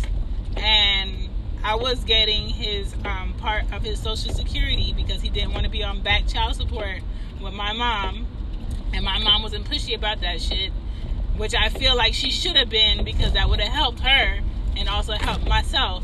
and 0.57 1.29
I 1.63 1.75
was 1.75 2.03
getting 2.03 2.49
his 2.49 2.93
um, 3.05 3.33
part 3.37 3.71
of 3.71 3.83
his 3.83 4.01
Social 4.01 4.33
Security 4.33 4.93
because 4.95 5.21
he 5.21 5.29
didn't 5.29 5.53
want 5.53 5.65
to 5.65 5.69
be 5.69 5.83
on 5.83 6.01
back 6.01 6.27
child 6.27 6.55
support 6.55 6.99
with 7.41 7.53
my 7.53 7.73
mom. 7.73 8.27
And 8.93 9.05
my 9.05 9.19
mom 9.19 9.43
wasn't 9.43 9.65
pushy 9.65 9.95
about 9.95 10.21
that 10.21 10.41
shit, 10.41 10.71
which 11.37 11.53
I 11.53 11.69
feel 11.69 11.95
like 11.95 12.13
she 12.13 12.31
should 12.31 12.55
have 12.55 12.69
been 12.69 13.03
because 13.03 13.33
that 13.33 13.49
would 13.49 13.59
have 13.59 13.73
helped 13.73 13.99
her 13.99 14.39
and 14.75 14.89
also 14.89 15.13
helped 15.13 15.47
myself. 15.47 16.03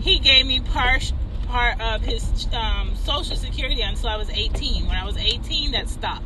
He 0.00 0.18
gave 0.18 0.46
me 0.46 0.60
part 0.60 1.12
part 1.50 1.80
of 1.80 2.02
his 2.02 2.46
um, 2.52 2.94
Social 2.96 3.36
Security 3.36 3.82
until 3.82 4.08
I 4.08 4.16
was 4.16 4.30
18. 4.30 4.86
When 4.86 4.96
I 4.96 5.04
was 5.04 5.16
18, 5.16 5.72
that 5.72 5.88
stopped. 5.88 6.24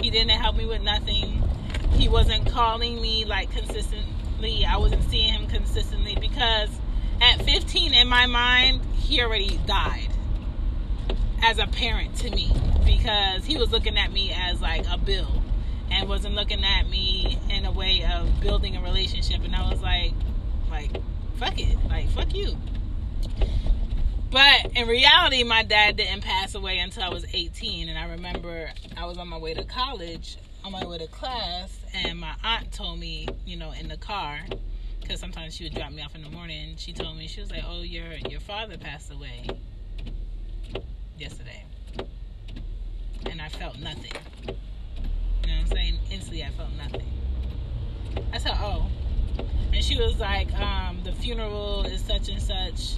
He 0.00 0.10
didn't 0.10 0.30
help 0.30 0.56
me 0.56 0.64
with 0.64 0.82
nothing 0.82 1.42
he 1.92 2.08
wasn't 2.08 2.46
calling 2.50 3.00
me 3.00 3.24
like 3.24 3.50
consistently. 3.50 4.64
I 4.64 4.76
wasn't 4.76 5.02
seeing 5.10 5.32
him 5.34 5.46
consistently 5.48 6.16
because 6.20 6.70
at 7.20 7.42
15 7.42 7.94
in 7.94 8.08
my 8.08 8.26
mind, 8.26 8.82
he 8.94 9.20
already 9.20 9.58
died 9.66 10.08
as 11.42 11.58
a 11.58 11.66
parent 11.66 12.14
to 12.16 12.30
me 12.30 12.52
because 12.84 13.44
he 13.44 13.56
was 13.56 13.70
looking 13.70 13.96
at 13.96 14.12
me 14.12 14.32
as 14.32 14.60
like 14.60 14.86
a 14.88 14.98
bill 14.98 15.42
and 15.90 16.08
wasn't 16.08 16.34
looking 16.34 16.64
at 16.64 16.88
me 16.88 17.38
in 17.50 17.64
a 17.64 17.70
way 17.72 18.04
of 18.04 18.40
building 18.40 18.76
a 18.76 18.82
relationship 18.82 19.42
and 19.44 19.54
I 19.54 19.70
was 19.70 19.80
like 19.80 20.12
like 20.70 20.90
fuck 21.36 21.58
it 21.58 21.76
like 21.88 22.08
fuck 22.10 22.34
you 22.34 22.56
but 24.30 24.76
in 24.76 24.86
reality 24.86 25.42
my 25.42 25.62
dad 25.62 25.96
didn't 25.96 26.22
pass 26.22 26.54
away 26.54 26.78
until 26.78 27.02
I 27.02 27.08
was 27.08 27.24
18 27.32 27.88
and 27.88 27.98
I 27.98 28.10
remember 28.10 28.70
I 28.96 29.06
was 29.06 29.18
on 29.18 29.28
my 29.28 29.38
way 29.38 29.54
to 29.54 29.64
college 29.64 30.38
on 30.64 30.72
my 30.72 30.86
way 30.86 30.98
to 30.98 31.06
class, 31.06 31.78
and 31.94 32.18
my 32.18 32.34
aunt 32.42 32.72
told 32.72 32.98
me, 32.98 33.26
you 33.46 33.56
know, 33.56 33.72
in 33.72 33.88
the 33.88 33.96
car, 33.96 34.40
because 35.00 35.20
sometimes 35.20 35.54
she 35.54 35.64
would 35.64 35.74
drop 35.74 35.92
me 35.92 36.02
off 36.02 36.14
in 36.14 36.22
the 36.22 36.28
morning. 36.28 36.74
She 36.76 36.92
told 36.92 37.16
me 37.16 37.26
she 37.26 37.40
was 37.40 37.50
like, 37.50 37.62
"Oh, 37.66 37.80
your 37.80 38.12
your 38.28 38.40
father 38.40 38.76
passed 38.76 39.10
away 39.10 39.46
yesterday," 41.18 41.64
and 43.26 43.40
I 43.40 43.48
felt 43.48 43.78
nothing. 43.78 44.12
You 44.42 44.52
know 44.52 44.54
what 45.54 45.60
I'm 45.60 45.66
saying? 45.68 45.98
Instantly, 46.10 46.44
I 46.44 46.50
felt 46.50 46.72
nothing. 46.72 47.10
I 48.32 48.38
said, 48.38 48.56
"Oh," 48.56 48.90
and 49.72 49.82
she 49.82 49.96
was 49.96 50.18
like, 50.18 50.52
um, 50.54 50.98
"The 51.04 51.12
funeral 51.12 51.84
is 51.84 52.04
such 52.04 52.28
and 52.28 52.42
such." 52.42 52.96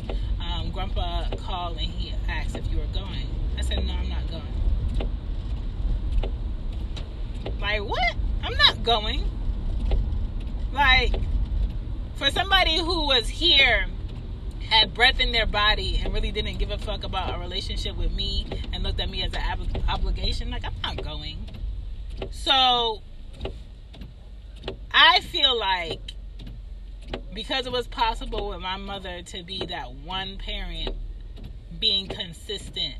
Um, 0.50 0.70
Grandpa 0.70 1.24
called 1.36 1.78
and 1.78 1.86
he 1.86 2.14
asked 2.28 2.56
if 2.56 2.66
you 2.70 2.78
were 2.78 2.86
going. 2.92 3.26
I 3.58 3.62
said, 3.62 3.84
"No, 3.86 3.94
I'm 3.94 4.08
not 4.08 4.28
going." 4.30 4.42
Like, 7.60 7.82
what? 7.82 8.14
I'm 8.42 8.56
not 8.56 8.82
going. 8.82 9.30
Like, 10.72 11.14
for 12.16 12.30
somebody 12.30 12.78
who 12.78 13.06
was 13.06 13.28
here, 13.28 13.86
had 14.68 14.94
breath 14.94 15.20
in 15.20 15.32
their 15.32 15.46
body, 15.46 16.00
and 16.02 16.14
really 16.14 16.30
didn't 16.30 16.58
give 16.58 16.70
a 16.70 16.78
fuck 16.78 17.04
about 17.04 17.34
a 17.34 17.38
relationship 17.38 17.96
with 17.96 18.12
me 18.12 18.46
and 18.72 18.82
looked 18.82 19.00
at 19.00 19.10
me 19.10 19.22
as 19.22 19.32
an 19.34 19.42
ob- 19.50 19.84
obligation, 19.88 20.50
like, 20.50 20.64
I'm 20.64 20.74
not 20.82 21.04
going. 21.04 21.38
So, 22.30 23.02
I 24.92 25.20
feel 25.20 25.58
like 25.58 26.12
because 27.34 27.66
it 27.66 27.72
was 27.72 27.86
possible 27.86 28.48
with 28.48 28.60
my 28.60 28.76
mother 28.76 29.22
to 29.22 29.42
be 29.42 29.64
that 29.66 29.92
one 29.92 30.38
parent 30.38 30.96
being 31.78 32.08
consistent 32.08 32.96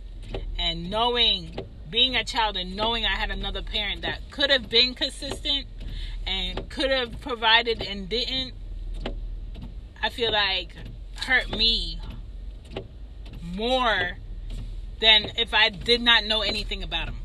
and 0.59 0.91
knowing 0.91 1.59
being 1.91 2.15
a 2.15 2.25
child 2.25 2.57
and 2.57 2.77
knowing 2.77 3.05
I 3.05 3.17
had 3.17 3.31
another 3.31 3.63
parent 3.63 4.03
that 4.03 4.21
could 4.31 4.51
have 4.51 4.71
been 4.71 4.95
consistent 4.95 5.67
and 6.27 6.69
could 6.71 6.91
have 6.91 7.21
provided 7.21 7.83
and 7.83 8.09
didn't, 8.09 8.55
I 10.01 10.09
feel 10.09 10.33
like 10.33 10.75
hurt 11.17 11.51
me 11.51 12.01
more 13.43 14.19
than 15.01 15.33
if 15.37 15.53
I 15.53 15.71
did 15.71 16.01
not 16.01 16.25
know 16.25 16.43
anything 16.43 16.83
about 16.83 17.09
him. 17.09 17.17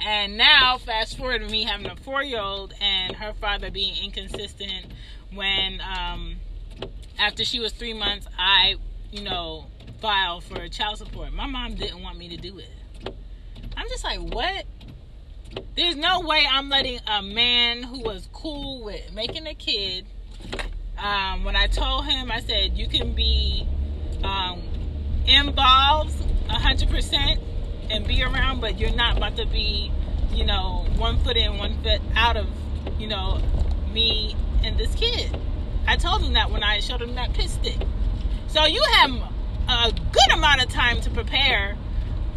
And 0.00 0.36
now, 0.36 0.76
fast 0.78 1.16
forward 1.16 1.40
to 1.40 1.48
me 1.48 1.62
having 1.62 1.86
a 1.86 1.96
four 1.96 2.22
year 2.22 2.40
old 2.40 2.74
and 2.80 3.16
her 3.16 3.32
father 3.34 3.70
being 3.70 3.94
inconsistent 4.02 4.86
when, 5.34 5.80
um, 5.80 6.36
after 7.18 7.44
she 7.44 7.60
was 7.60 7.72
three 7.72 7.94
months, 7.94 8.26
I, 8.38 8.76
you 9.10 9.22
know, 9.22 9.66
filed 10.00 10.44
for 10.44 10.68
child 10.68 10.98
support. 10.98 11.32
My 11.32 11.46
mom 11.46 11.74
didn't 11.74 12.02
want 12.02 12.18
me 12.18 12.28
to 12.30 12.36
do 12.36 12.58
it. 12.58 12.70
I'm 13.76 13.88
just 13.88 14.04
like, 14.04 14.20
what? 14.20 14.64
There's 15.76 15.96
no 15.96 16.20
way 16.20 16.46
I'm 16.50 16.68
letting 16.68 17.00
a 17.06 17.22
man 17.22 17.82
who 17.82 18.00
was 18.00 18.28
cool 18.32 18.84
with 18.84 19.12
making 19.12 19.46
a 19.46 19.54
kid. 19.54 20.06
Um, 20.98 21.44
when 21.44 21.56
I 21.56 21.66
told 21.66 22.06
him, 22.06 22.30
I 22.30 22.40
said, 22.40 22.76
you 22.76 22.88
can 22.88 23.14
be 23.14 23.66
um, 24.22 24.62
involved 25.26 26.14
100% 26.48 27.40
and 27.90 28.06
be 28.06 28.22
around, 28.22 28.60
but 28.60 28.78
you're 28.78 28.94
not 28.94 29.16
about 29.16 29.36
to 29.36 29.46
be, 29.46 29.90
you 30.32 30.44
know, 30.44 30.86
one 30.96 31.18
foot 31.20 31.36
in, 31.36 31.58
one 31.58 31.82
foot 31.82 32.00
out 32.14 32.36
of, 32.36 32.46
you 32.98 33.06
know, 33.06 33.40
me 33.92 34.34
and 34.64 34.78
this 34.78 34.94
kid. 34.94 35.38
I 35.86 35.96
told 35.96 36.22
him 36.22 36.32
that 36.32 36.50
when 36.50 36.62
I 36.62 36.80
showed 36.80 37.02
him 37.02 37.14
that 37.14 37.34
piss 37.34 37.52
stick. 37.52 37.78
So 38.48 38.64
you 38.64 38.82
have 38.94 39.10
a 39.68 39.92
good 39.92 40.32
amount 40.32 40.62
of 40.62 40.70
time 40.70 41.00
to 41.02 41.10
prepare 41.10 41.76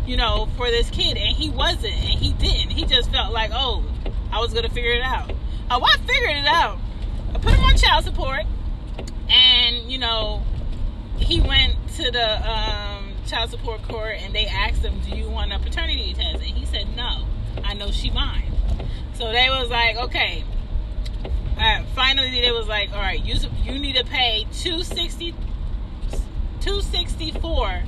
you 0.07 0.15
know, 0.15 0.48
for 0.55 0.72
this 0.72 0.89
kid, 0.89 1.17
and 1.17 1.36
he 1.36 1.50
wasn't, 1.50 1.93
and 1.93 2.19
he 2.19 2.31
didn't. 2.34 2.72
He 2.72 2.86
just 2.86 3.12
felt 3.12 3.34
like, 3.34 3.51
oh, 3.53 3.84
I 4.31 4.39
was 4.39 4.53
gonna 4.53 4.69
figure 4.69 4.93
it 4.93 5.03
out. 5.03 5.31
Oh, 5.69 5.84
I 5.84 5.98
figured 5.98 6.38
it 6.38 6.48
out. 6.48 6.79
I 7.36 7.39
put 7.39 7.53
him 7.53 7.63
on 7.63 7.75
child 7.75 8.05
support, 8.05 8.43
and 9.29 9.91
you 9.91 9.98
know, 9.98 10.43
he 11.17 11.41
went 11.41 11.75
to 11.98 12.10
the 12.10 12.50
um, 12.50 13.12
child 13.27 13.51
support 13.51 13.84
court, 13.84 14.15
and 14.22 14.34
they 14.34 14.46
asked 14.46 14.81
him, 14.81 15.00
"Do 15.01 15.15
you 15.15 15.29
want 15.29 15.51
a 15.51 15.60
paternity 15.60 16.13
test?" 16.13 16.36
And 16.36 16.43
he 16.43 16.65
said, 16.65 16.96
"No, 16.96 17.25
I 17.65 17.74
know 17.74 17.91
she 17.91 18.10
mine." 18.10 18.53
So 19.15 19.31
they 19.34 19.50
was 19.50 19.69
like, 19.69 19.98
"Okay, 19.98 20.46
finally 21.96 22.42
they 22.42 22.52
was 22.52 22.68
like, 22.68 22.92
all 22.92 23.00
right, 23.00 23.24
you 23.24 23.36
you 23.64 23.80
need 23.80 23.96
to 23.96 24.04
pay 24.06 24.46
260 24.54 25.34
264 26.62 27.84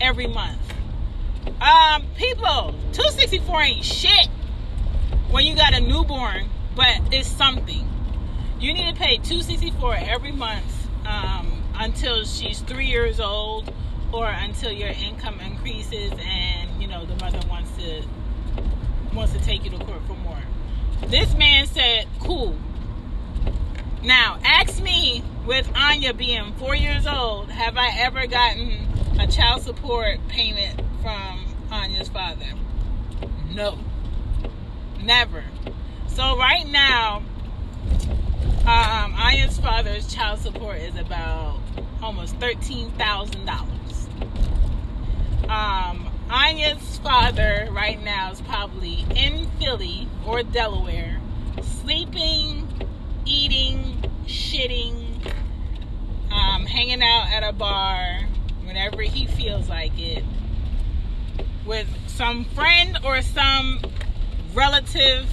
every 0.00 0.26
month. 0.26 0.60
Um, 1.60 2.04
people, 2.16 2.74
264 2.92 3.62
ain't 3.62 3.84
shit 3.84 4.28
when 5.30 5.44
you 5.44 5.54
got 5.54 5.74
a 5.74 5.80
newborn, 5.80 6.48
but 6.74 7.00
it's 7.12 7.28
something. 7.28 7.88
You 8.58 8.72
need 8.72 8.92
to 8.92 9.00
pay 9.00 9.16
264 9.18 9.96
every 9.96 10.32
month 10.32 10.88
um, 11.06 11.62
until 11.74 12.24
she's 12.24 12.60
three 12.60 12.86
years 12.86 13.20
old 13.20 13.72
or 14.12 14.26
until 14.26 14.72
your 14.72 14.88
income 14.88 15.40
increases 15.40 16.12
and 16.18 16.80
you 16.80 16.88
know 16.88 17.04
the 17.04 17.16
mother 17.16 17.40
wants 17.48 17.70
to 17.76 18.02
wants 19.12 19.32
to 19.32 19.40
take 19.44 19.64
you 19.64 19.70
to 19.70 19.78
court 19.78 20.00
for 20.06 20.14
more. 20.14 20.38
This 21.06 21.34
man 21.34 21.66
said, 21.66 22.06
"Cool." 22.20 22.56
Now, 24.04 24.38
ask 24.44 24.82
me 24.82 25.24
with 25.46 25.66
Anya 25.74 26.12
being 26.12 26.52
four 26.58 26.74
years 26.74 27.06
old, 27.06 27.48
have 27.50 27.78
I 27.78 27.88
ever 28.00 28.26
gotten 28.26 28.76
a 29.18 29.26
child 29.26 29.62
support 29.62 30.18
payment 30.28 30.78
from 31.00 31.46
Anya's 31.70 32.10
father? 32.10 32.44
No. 33.54 33.78
Never. 35.02 35.42
So 36.08 36.36
right 36.36 36.66
now, 36.68 37.22
um, 38.66 39.14
Anya's 39.14 39.58
father's 39.58 40.12
child 40.12 40.38
support 40.40 40.80
is 40.80 40.96
about 40.96 41.60
almost 42.02 42.36
thirteen 42.36 42.90
thousand 42.92 43.46
dollars. 43.46 44.08
Um, 45.48 46.10
Anya's 46.28 46.98
father 46.98 47.68
right 47.70 48.02
now 48.04 48.32
is 48.32 48.42
probably 48.42 49.06
in 49.16 49.48
Philly 49.58 50.08
or 50.26 50.42
Delaware, 50.42 51.20
sleeping, 51.62 52.68
eating, 53.26 54.02
shitting, 54.26 55.32
um, 56.30 56.66
hanging 56.66 57.02
out 57.02 57.28
at 57.30 57.42
a 57.42 57.52
bar 57.52 58.20
whenever 58.64 59.02
he 59.02 59.26
feels 59.26 59.68
like 59.68 59.98
it, 59.98 60.24
with 61.66 61.88
some 62.06 62.44
friend 62.44 62.98
or 63.04 63.22
some 63.22 63.80
relative 64.54 65.26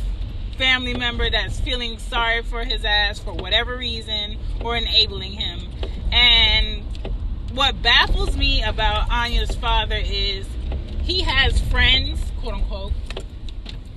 family 0.57 0.93
member 0.93 1.29
that's 1.29 1.59
feeling 1.59 1.97
sorry 1.97 2.43
for 2.43 2.63
his 2.63 2.85
ass 2.85 3.19
for 3.19 3.33
whatever 3.33 3.77
reason 3.77 4.37
or 4.63 4.75
enabling 4.75 5.31
him. 5.31 5.59
And 6.11 6.83
what 7.53 7.81
baffles 7.81 8.37
me 8.37 8.63
about 8.63 9.09
Anya's 9.09 9.55
father 9.55 9.99
is 10.03 10.47
he 11.01 11.21
has 11.21 11.59
friends, 11.69 12.19
quote 12.41 12.55
unquote, 12.55 12.93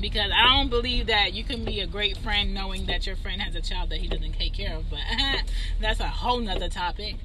because 0.05 0.31
I 0.37 0.55
don't 0.55 0.69
believe 0.69 1.07
that 1.07 1.33
you 1.33 1.45
can 1.45 1.65
be 1.65 1.81
a 1.81 1.87
great 1.87 2.19
friend 2.19 2.53
knowing 2.53 2.85
that 2.85 3.07
your 3.07 3.17
friend 3.17 3.41
has 3.41 3.55
a 3.55 3.63
child 3.63 3.89
that 3.89 4.01
he 4.01 4.07
doesn't 4.07 4.35
take 4.35 4.53
care 4.53 4.77
of. 4.77 4.91
But 4.91 5.01
that's 5.81 5.99
a 5.99 6.07
whole 6.07 6.41
nother 6.41 6.69
topic. 6.69 7.17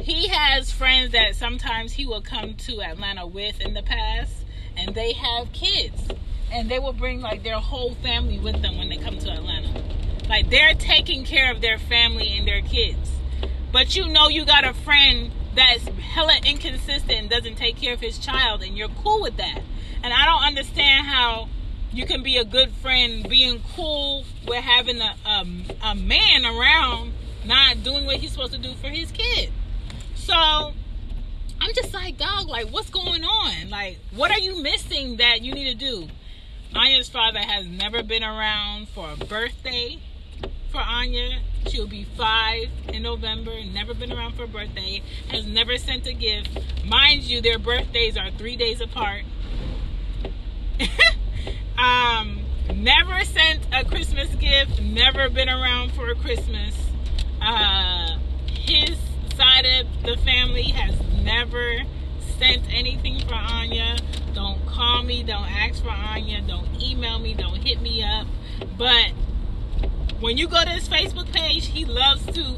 He 0.00 0.28
has 0.28 0.72
friends 0.72 1.12
that 1.12 1.36
sometimes 1.36 1.92
he 1.92 2.06
will 2.06 2.22
come 2.22 2.54
to 2.54 2.80
Atlanta 2.80 3.26
with 3.26 3.60
in 3.60 3.74
the 3.74 3.82
past, 3.82 4.32
and 4.74 4.94
they 4.94 5.12
have 5.12 5.52
kids. 5.52 6.08
And 6.50 6.70
they 6.70 6.78
will 6.78 6.94
bring 6.94 7.20
like 7.20 7.42
their 7.42 7.58
whole 7.58 7.94
family 7.96 8.38
with 8.38 8.62
them 8.62 8.78
when 8.78 8.88
they 8.88 8.96
come 8.96 9.18
to 9.18 9.30
Atlanta. 9.30 9.82
Like 10.26 10.48
they're 10.48 10.72
taking 10.72 11.26
care 11.26 11.52
of 11.52 11.60
their 11.60 11.76
family 11.76 12.38
and 12.38 12.48
their 12.48 12.62
kids. 12.62 13.10
But 13.70 13.96
you 13.96 14.08
know 14.08 14.28
you 14.28 14.46
got 14.46 14.64
a 14.64 14.72
friend 14.72 15.30
that's 15.54 15.84
hella 15.88 16.38
inconsistent 16.42 17.12
and 17.12 17.28
doesn't 17.28 17.56
take 17.56 17.76
care 17.76 17.92
of 17.92 18.00
his 18.00 18.18
child 18.18 18.62
and 18.62 18.78
you're 18.78 18.88
cool 18.88 19.20
with 19.20 19.36
that. 19.36 19.60
And 20.02 20.14
I 20.14 20.24
don't 20.24 20.42
understand 20.44 21.06
how 21.06 21.48
you 21.94 22.06
can 22.06 22.22
be 22.22 22.36
a 22.38 22.44
good 22.44 22.72
friend 22.72 23.26
being 23.28 23.62
cool 23.76 24.24
with 24.48 24.64
having 24.64 25.00
a, 25.00 25.14
a, 25.24 25.46
a 25.84 25.94
man 25.94 26.44
around 26.44 27.12
not 27.46 27.82
doing 27.84 28.04
what 28.04 28.16
he's 28.16 28.32
supposed 28.32 28.52
to 28.52 28.58
do 28.58 28.74
for 28.74 28.88
his 28.88 29.12
kid. 29.12 29.52
So 30.16 30.34
I'm 30.34 31.74
just 31.74 31.94
like, 31.94 32.18
dog, 32.18 32.48
like 32.48 32.68
what's 32.70 32.90
going 32.90 33.24
on? 33.24 33.70
Like, 33.70 33.98
what 34.12 34.32
are 34.32 34.38
you 34.40 34.60
missing 34.60 35.18
that 35.18 35.42
you 35.42 35.52
need 35.52 35.70
to 35.70 35.76
do? 35.76 36.08
Anya's 36.74 37.08
father 37.08 37.38
has 37.38 37.66
never 37.66 38.02
been 38.02 38.24
around 38.24 38.88
for 38.88 39.12
a 39.12 39.24
birthday 39.24 40.00
for 40.72 40.80
Anya. 40.80 41.38
She'll 41.68 41.86
be 41.86 42.02
five 42.02 42.68
in 42.88 43.04
November. 43.04 43.52
Never 43.72 43.94
been 43.94 44.12
around 44.12 44.34
for 44.34 44.44
a 44.44 44.48
birthday. 44.48 45.00
Has 45.28 45.46
never 45.46 45.78
sent 45.78 46.08
a 46.08 46.12
gift. 46.12 46.58
Mind 46.84 47.22
you, 47.22 47.40
their 47.40 47.60
birthdays 47.60 48.16
are 48.16 48.32
three 48.32 48.56
days 48.56 48.80
apart. 48.80 49.22
um, 51.78 52.40
never 52.74 53.24
sent 53.24 53.66
a 53.72 53.84
Christmas 53.84 54.34
gift. 54.36 54.80
Never 54.80 55.28
been 55.28 55.48
around 55.48 55.92
for 55.92 56.08
a 56.10 56.14
Christmas. 56.14 56.74
Uh, 57.40 58.18
his 58.48 58.96
side 59.36 59.66
of 59.66 60.02
the 60.02 60.16
family 60.18 60.70
has 60.70 61.00
never 61.22 61.82
sent 62.38 62.62
anything 62.72 63.20
for 63.26 63.34
Anya. 63.34 63.96
Don't 64.32 64.64
call 64.66 65.02
me. 65.02 65.22
Don't 65.22 65.50
ask 65.50 65.82
for 65.82 65.90
Anya. 65.90 66.40
Don't 66.42 66.68
email 66.82 67.18
me. 67.18 67.34
Don't 67.34 67.56
hit 67.56 67.80
me 67.80 68.02
up. 68.02 68.26
But 68.76 69.12
when 70.20 70.38
you 70.38 70.48
go 70.48 70.62
to 70.62 70.70
his 70.70 70.88
Facebook 70.88 71.32
page, 71.32 71.66
he 71.66 71.84
loves 71.84 72.24
to 72.26 72.54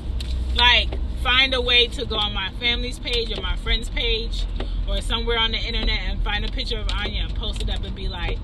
like 0.54 0.88
find 1.22 1.54
a 1.54 1.60
way 1.60 1.86
to 1.88 2.06
go 2.06 2.16
on 2.16 2.32
my 2.32 2.50
family's 2.60 2.98
page 2.98 3.36
or 3.36 3.40
my 3.42 3.56
friend's 3.56 3.88
page 3.88 4.44
or 4.88 5.00
somewhere 5.00 5.38
on 5.38 5.50
the 5.50 5.58
internet 5.58 5.98
and 6.04 6.22
find 6.22 6.44
a 6.44 6.48
picture 6.48 6.78
of 6.78 6.88
Anya 6.92 7.24
and 7.24 7.34
post 7.34 7.62
it 7.62 7.70
up 7.70 7.82
and 7.82 7.94
be 7.94 8.08
like, 8.08 8.38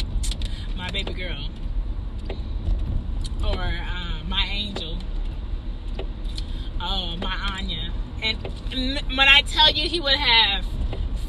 my 0.83 0.91
baby 0.91 1.13
girl 1.13 1.49
or 3.45 3.57
uh, 3.57 4.25
my 4.27 4.45
angel. 4.51 4.99
Oh, 6.81 7.17
my 7.21 7.37
Anya. 7.53 7.93
And 8.21 8.37
when 9.17 9.29
I 9.29 9.43
tell 9.43 9.71
you 9.71 9.89
he 9.89 10.01
would 10.01 10.17
have 10.17 10.65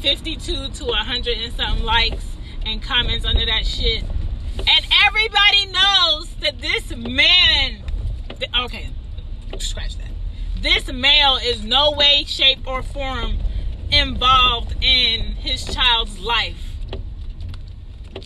52 0.00 0.70
to 0.70 0.84
100 0.84 1.38
and 1.38 1.52
something 1.52 1.84
likes 1.84 2.24
and 2.66 2.82
comments 2.82 3.24
under 3.24 3.46
that 3.46 3.64
shit. 3.64 4.02
And 4.58 4.86
everybody 5.06 5.66
knows 5.66 6.34
that 6.40 6.60
this 6.60 6.90
man, 6.96 7.84
okay, 8.58 8.88
scratch 9.60 9.96
that. 9.98 10.10
This 10.60 10.92
male 10.92 11.36
is 11.36 11.62
no 11.62 11.92
way, 11.92 12.24
shape, 12.26 12.66
or 12.66 12.82
form 12.82 13.38
involved 13.92 14.74
in 14.82 15.20
his 15.36 15.64
child's 15.64 16.18
life 16.18 16.73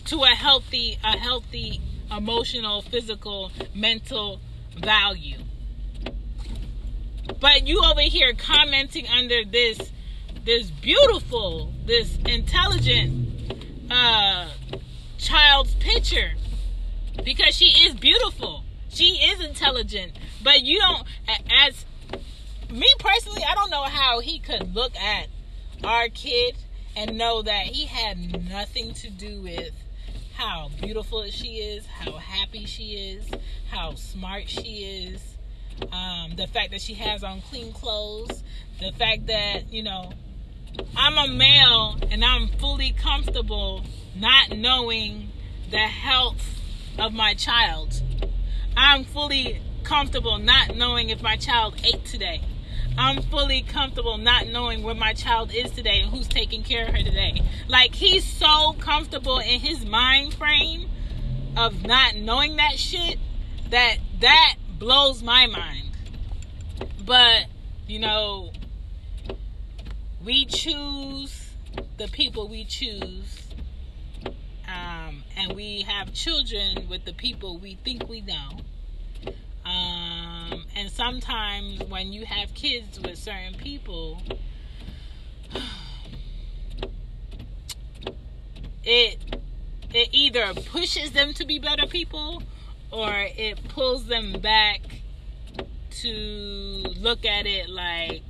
to 0.09 0.23
a 0.23 0.29
healthy, 0.29 0.97
a 1.03 1.17
healthy 1.17 1.79
emotional, 2.11 2.81
physical, 2.81 3.51
mental 3.75 4.41
value. 4.75 5.37
But 7.39 7.67
you 7.67 7.83
over 7.83 8.01
here 8.01 8.33
commenting 8.33 9.07
under 9.07 9.45
this 9.45 9.77
this 10.45 10.71
beautiful, 10.71 11.71
this 11.85 12.17
intelligent 12.25 13.53
uh, 13.91 14.49
child's 15.19 15.75
picture 15.75 16.31
because 17.23 17.55
she 17.55 17.65
is 17.65 17.93
beautiful. 17.93 18.63
She 18.89 19.17
is 19.17 19.41
intelligent, 19.41 20.13
but 20.43 20.63
you 20.63 20.79
don't. 20.79 21.03
As 21.51 21.85
me 22.71 22.91
personally, 22.97 23.43
I 23.47 23.53
don't 23.53 23.69
know 23.69 23.83
how 23.83 24.21
he 24.21 24.39
could 24.39 24.73
look 24.73 24.95
at 24.95 25.27
our 25.83 26.09
kid 26.09 26.55
and 26.95 27.15
know 27.15 27.43
that 27.43 27.65
he 27.67 27.85
had 27.85 28.49
nothing 28.49 28.95
to 28.95 29.11
do 29.11 29.43
with 29.43 29.71
how 30.39 30.69
beautiful 30.81 31.25
she 31.25 31.57
is, 31.57 31.85
how 31.85 32.13
happy 32.13 32.65
she 32.65 32.93
is, 32.93 33.29
how 33.69 33.93
smart 33.95 34.47
she 34.47 35.09
is, 35.11 35.35
um, 35.91 36.33
the 36.37 36.47
fact 36.47 36.71
that 36.71 36.79
she 36.79 36.93
has 36.93 37.25
on 37.25 37.41
clean 37.41 37.73
clothes, 37.73 38.41
the 38.79 38.93
fact 38.93 39.27
that 39.27 39.73
you 39.73 39.83
know 39.83 40.13
I'm 40.95 41.17
a 41.17 41.27
male 41.27 41.97
and 42.09 42.23
I'm 42.23 42.47
fully 42.47 42.93
comfortable 42.93 43.83
not 44.15 44.55
knowing 44.55 45.29
the 45.71 45.77
health 45.77 46.61
of 46.97 47.11
my 47.11 47.33
child. 47.33 48.01
I'm 48.77 49.03
fully 49.03 49.59
comfortable 49.83 50.37
not 50.37 50.73
knowing 50.73 51.09
if 51.09 51.21
my 51.21 51.35
child 51.35 51.75
ate 51.83 52.05
today. 52.05 52.41
I'm 52.99 53.21
fully 53.21 53.61
comfortable 53.61 54.17
not 54.17 54.47
knowing 54.47 54.83
where 54.83 54.93
my 54.93 55.13
child 55.13 55.53
is 55.55 55.71
today 55.71 56.01
and 56.01 56.11
who's 56.11 56.27
taking 56.27 56.63
care 56.63 56.85
of 56.85 56.93
her 56.93 57.01
today. 57.01 57.41
Like 57.69 57.95
he's 57.95 58.25
so 58.25 58.73
comfortable 58.73 59.39
in 59.39 59.61
his 59.61 59.85
mind 59.85 60.33
frame 60.33 60.89
of 61.55 61.85
not 61.85 62.17
knowing 62.17 62.57
that 62.57 62.77
shit 62.77 63.17
that 63.69 63.99
that 64.19 64.55
blows 64.77 65.23
my 65.23 65.47
mind. 65.47 65.91
But, 67.05 67.45
you 67.87 67.99
know, 67.99 68.51
we 70.21 70.43
choose 70.45 71.51
the 71.97 72.09
people 72.09 72.49
we 72.49 72.65
choose 72.65 73.47
um, 74.67 75.23
and 75.37 75.53
we 75.53 75.83
have 75.83 76.13
children 76.13 76.89
with 76.89 77.05
the 77.05 77.13
people 77.13 77.59
we 77.59 77.75
think 77.75 78.09
we 78.09 78.19
know 78.19 78.59
um, 80.51 80.65
and 80.75 80.89
sometimes 80.91 81.81
when 81.83 82.11
you 82.13 82.25
have 82.25 82.53
kids 82.53 82.99
with 82.99 83.17
certain 83.17 83.53
people 83.55 84.21
it 88.83 89.17
it 89.93 90.09
either 90.11 90.53
pushes 90.53 91.11
them 91.11 91.33
to 91.33 91.45
be 91.45 91.57
better 91.59 91.87
people 91.87 92.43
or 92.91 93.11
it 93.11 93.59
pulls 93.69 94.05
them 94.05 94.39
back 94.39 94.81
to 95.89 96.11
look 96.97 97.25
at 97.25 97.45
it 97.45 97.69
like 97.69 98.21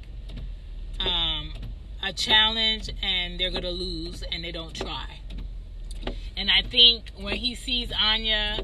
um, 1.00 1.54
a 2.04 2.14
challenge 2.14 2.90
and 3.02 3.40
they're 3.40 3.52
gonna 3.52 3.70
lose 3.70 4.24
and 4.32 4.44
they 4.44 4.52
don't 4.52 4.74
try. 4.74 5.20
And 6.38 6.50
I 6.50 6.62
think 6.62 7.12
when 7.18 7.36
he 7.36 7.56
sees 7.56 7.92
Anya, 7.92 8.64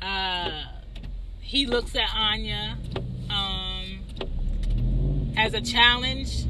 uh, 0.00 0.64
he 1.52 1.66
looks 1.66 1.94
at 1.94 2.08
Anya 2.14 2.78
um, 3.28 4.00
as 5.36 5.52
a 5.52 5.60
challenge 5.60 6.46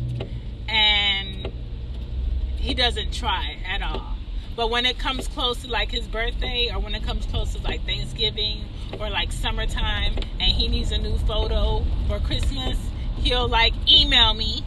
and 0.69 1.53
he 2.57 2.73
doesn't 2.73 3.13
try 3.13 3.57
at 3.67 3.83
all. 3.83 4.15
But 4.55 4.71
when 4.71 4.87
it 4.87 5.01
comes 5.01 5.27
close 5.27 5.63
to 5.63 5.69
like 5.69 5.91
his 5.91 6.07
birthday 6.07 6.71
or 6.73 6.79
when 6.79 6.95
it 6.95 7.03
comes 7.03 7.27
close 7.27 7.53
to 7.55 7.63
like 7.63 7.85
Thanksgiving 7.85 8.61
or 9.01 9.11
like 9.11 9.33
summertime 9.33 10.15
and 10.39 10.43
he 10.53 10.69
needs 10.69 10.93
a 10.93 10.99
new 10.99 11.19
photo 11.19 11.85
for 12.07 12.21
Christmas, 12.21 12.79
he'll 13.17 13.49
like 13.49 13.75
email 13.91 14.35
me 14.35 14.63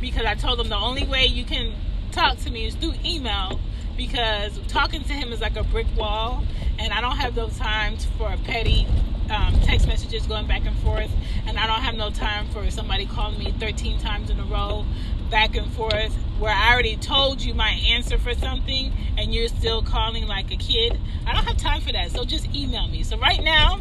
because 0.00 0.24
I 0.24 0.36
told 0.36 0.58
him 0.58 0.70
the 0.70 0.78
only 0.78 1.06
way 1.06 1.26
you 1.26 1.44
can 1.44 1.74
talk 2.12 2.38
to 2.38 2.50
me 2.50 2.64
is 2.64 2.76
through 2.76 2.94
email 3.04 3.60
because 3.94 4.58
talking 4.68 5.04
to 5.04 5.12
him 5.12 5.34
is 5.34 5.42
like 5.42 5.56
a 5.56 5.64
brick 5.64 5.86
wall 5.98 6.44
and 6.80 6.92
I 6.92 7.00
don't 7.00 7.16
have 7.16 7.34
those 7.34 7.56
times 7.58 8.06
for 8.18 8.34
petty 8.44 8.86
um, 9.30 9.60
text 9.60 9.86
messages 9.86 10.26
going 10.26 10.46
back 10.46 10.66
and 10.66 10.76
forth 10.78 11.10
and 11.46 11.58
I 11.58 11.66
don't 11.66 11.80
have 11.80 11.94
no 11.94 12.10
time 12.10 12.48
for 12.48 12.68
somebody 12.70 13.06
calling 13.06 13.38
me 13.38 13.54
13 13.60 14.00
times 14.00 14.30
in 14.30 14.40
a 14.40 14.44
row 14.44 14.84
back 15.30 15.54
and 15.56 15.70
forth 15.72 16.12
where 16.40 16.52
I 16.52 16.72
already 16.72 16.96
told 16.96 17.40
you 17.42 17.54
my 17.54 17.70
answer 17.70 18.18
for 18.18 18.34
something 18.34 18.92
and 19.16 19.32
you're 19.32 19.48
still 19.48 19.82
calling 19.82 20.26
like 20.26 20.50
a 20.50 20.56
kid. 20.56 20.98
I 21.26 21.34
don't 21.34 21.44
have 21.44 21.58
time 21.58 21.80
for 21.82 21.92
that. 21.92 22.10
So 22.10 22.24
just 22.24 22.52
email 22.54 22.88
me. 22.88 23.02
So 23.04 23.18
right 23.18 23.42
now, 23.42 23.80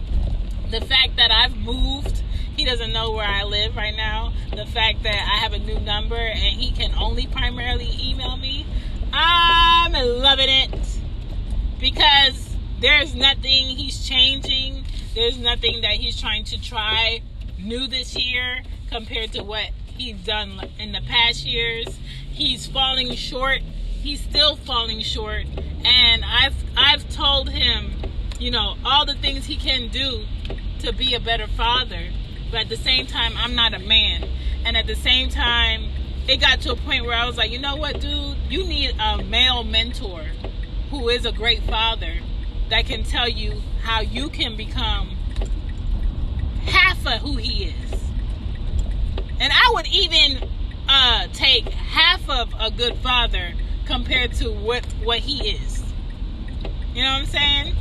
the 0.69 0.81
fact 0.81 1.15
that 1.15 1.31
I've 1.31 1.55
moved, 1.57 2.21
he 2.55 2.65
doesn't 2.65 2.91
know 2.91 3.11
where 3.11 3.25
I 3.25 3.43
live 3.43 3.75
right 3.75 3.95
now. 3.95 4.33
The 4.55 4.65
fact 4.65 5.03
that 5.03 5.15
I 5.15 5.37
have 5.39 5.53
a 5.53 5.59
new 5.59 5.79
number 5.79 6.17
and 6.17 6.37
he 6.37 6.71
can 6.71 6.93
only 6.95 7.25
primarily 7.25 7.89
email 7.99 8.37
me, 8.37 8.67
I'm 9.11 9.93
loving 9.93 10.49
it 10.49 10.99
because 11.79 12.48
there's 12.79 13.13
nothing 13.13 13.75
he's 13.75 14.07
changing. 14.07 14.85
There's 15.13 15.37
nothing 15.37 15.81
that 15.81 15.95
he's 15.95 16.19
trying 16.19 16.45
to 16.45 16.61
try 16.61 17.21
new 17.57 17.87
this 17.87 18.15
year 18.15 18.61
compared 18.89 19.33
to 19.33 19.43
what 19.43 19.69
he's 19.85 20.17
done 20.23 20.61
in 20.79 20.93
the 20.93 21.01
past 21.01 21.45
years. 21.45 21.87
He's 22.31 22.67
falling 22.67 23.13
short. 23.15 23.59
He's 23.59 24.21
still 24.21 24.55
falling 24.55 25.01
short. 25.01 25.45
And 25.83 26.23
I've 26.23 26.55
I've 26.77 27.09
told 27.09 27.49
him, 27.49 27.91
you 28.39 28.51
know, 28.51 28.75
all 28.85 29.05
the 29.05 29.15
things 29.15 29.45
he 29.45 29.57
can 29.57 29.89
do 29.89 30.23
to 30.79 30.93
be 30.93 31.15
a 31.15 31.19
better 31.19 31.47
father. 31.47 32.11
But 32.49 32.61
at 32.61 32.69
the 32.69 32.77
same 32.77 33.07
time, 33.07 33.33
I'm 33.35 33.55
not 33.55 33.73
a 33.73 33.79
man. 33.79 34.27
And 34.63 34.77
at 34.77 34.87
the 34.87 34.95
same 34.95 35.29
time, 35.29 35.89
it 36.27 36.37
got 36.37 36.61
to 36.61 36.71
a 36.71 36.75
point 36.75 37.05
where 37.05 37.17
I 37.17 37.25
was 37.25 37.37
like, 37.37 37.51
you 37.51 37.59
know 37.59 37.75
what, 37.75 37.99
dude? 37.99 38.37
You 38.49 38.63
need 38.63 38.95
a 38.99 39.21
male 39.23 39.63
mentor 39.63 40.23
who 40.91 41.09
is 41.09 41.25
a 41.25 41.31
great 41.31 41.63
father 41.63 42.19
that 42.69 42.85
can 42.85 43.03
tell 43.03 43.27
you 43.27 43.61
how 43.81 44.01
you 44.01 44.29
can 44.29 44.55
become 44.55 45.09
half 46.65 47.05
of 47.05 47.21
who 47.21 47.37
he 47.37 47.65
is. 47.65 47.93
And 49.39 49.51
I 49.53 49.71
would 49.73 49.87
even 49.87 50.49
uh, 50.87 51.27
take 51.33 51.69
half 51.69 52.27
of 52.29 52.53
a 52.59 52.71
good 52.71 52.97
father 52.97 53.53
compared 53.85 54.33
to 54.33 54.51
what 54.51 54.85
what 55.03 55.19
he 55.19 55.49
is. 55.49 55.83
You 56.93 57.03
know 57.03 57.13
what 57.13 57.21
I'm 57.21 57.25
saying? 57.25 57.75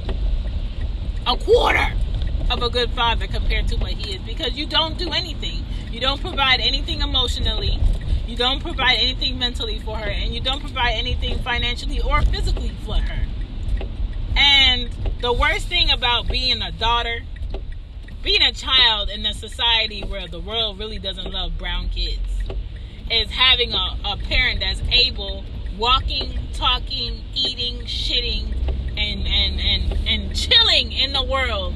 A 1.27 1.37
quarter 1.37 1.93
of 2.51 2.63
a 2.63 2.71
good 2.71 2.91
father 2.93 3.27
compared 3.27 3.69
to 3.69 3.77
what 3.77 3.91
he 3.91 4.15
is 4.15 4.23
because 4.23 4.57
you 4.57 4.67
don't 4.67 4.97
do 4.97 5.11
anything. 5.13 5.65
You 5.91 6.01
don't 6.01 6.21
provide 6.21 6.61
anything 6.61 7.01
emotionally. 7.01 7.79
You 8.27 8.37
don't 8.37 8.61
provide 8.61 8.99
anything 8.99 9.39
mentally 9.39 9.79
for 9.81 9.97
her 9.97 10.09
and 10.09 10.35
you 10.35 10.41
don't 10.41 10.61
provide 10.61 10.93
anything 10.93 11.39
financially 11.41 12.01
or 12.01 12.23
physically 12.23 12.73
for 12.85 12.95
her. 12.95 13.27
And 14.39 14.89
the 15.21 15.33
worst 15.33 15.67
thing 15.67 15.91
about 15.91 16.29
being 16.29 16.63
a 16.63 16.71
daughter, 16.71 17.23
being 18.23 18.43
a 18.43 18.53
child 18.53 19.11
in 19.11 19.27
a 19.27 19.35
society 19.35 20.03
where 20.03 20.29
the 20.29 20.39
world 20.39 20.79
really 20.79 21.01
doesn't 21.01 21.31
love 21.33 21.59
brown 21.59 21.89
kids, 21.89 22.21
is 23.11 23.31
having 23.31 23.73
a, 23.73 23.97
a 24.05 24.17
parent 24.17 24.61
that's 24.61 24.81
able, 24.93 25.45
walking, 25.77 26.39
talking, 26.53 27.23
eating, 27.35 27.81
shitting, 27.81 28.55
and, 28.97 29.27
and, 29.27 29.61
and, 29.61 30.09
and 30.09 30.37
chilling 30.37 30.93
in 30.93 31.13
the 31.13 31.23
world 31.23 31.75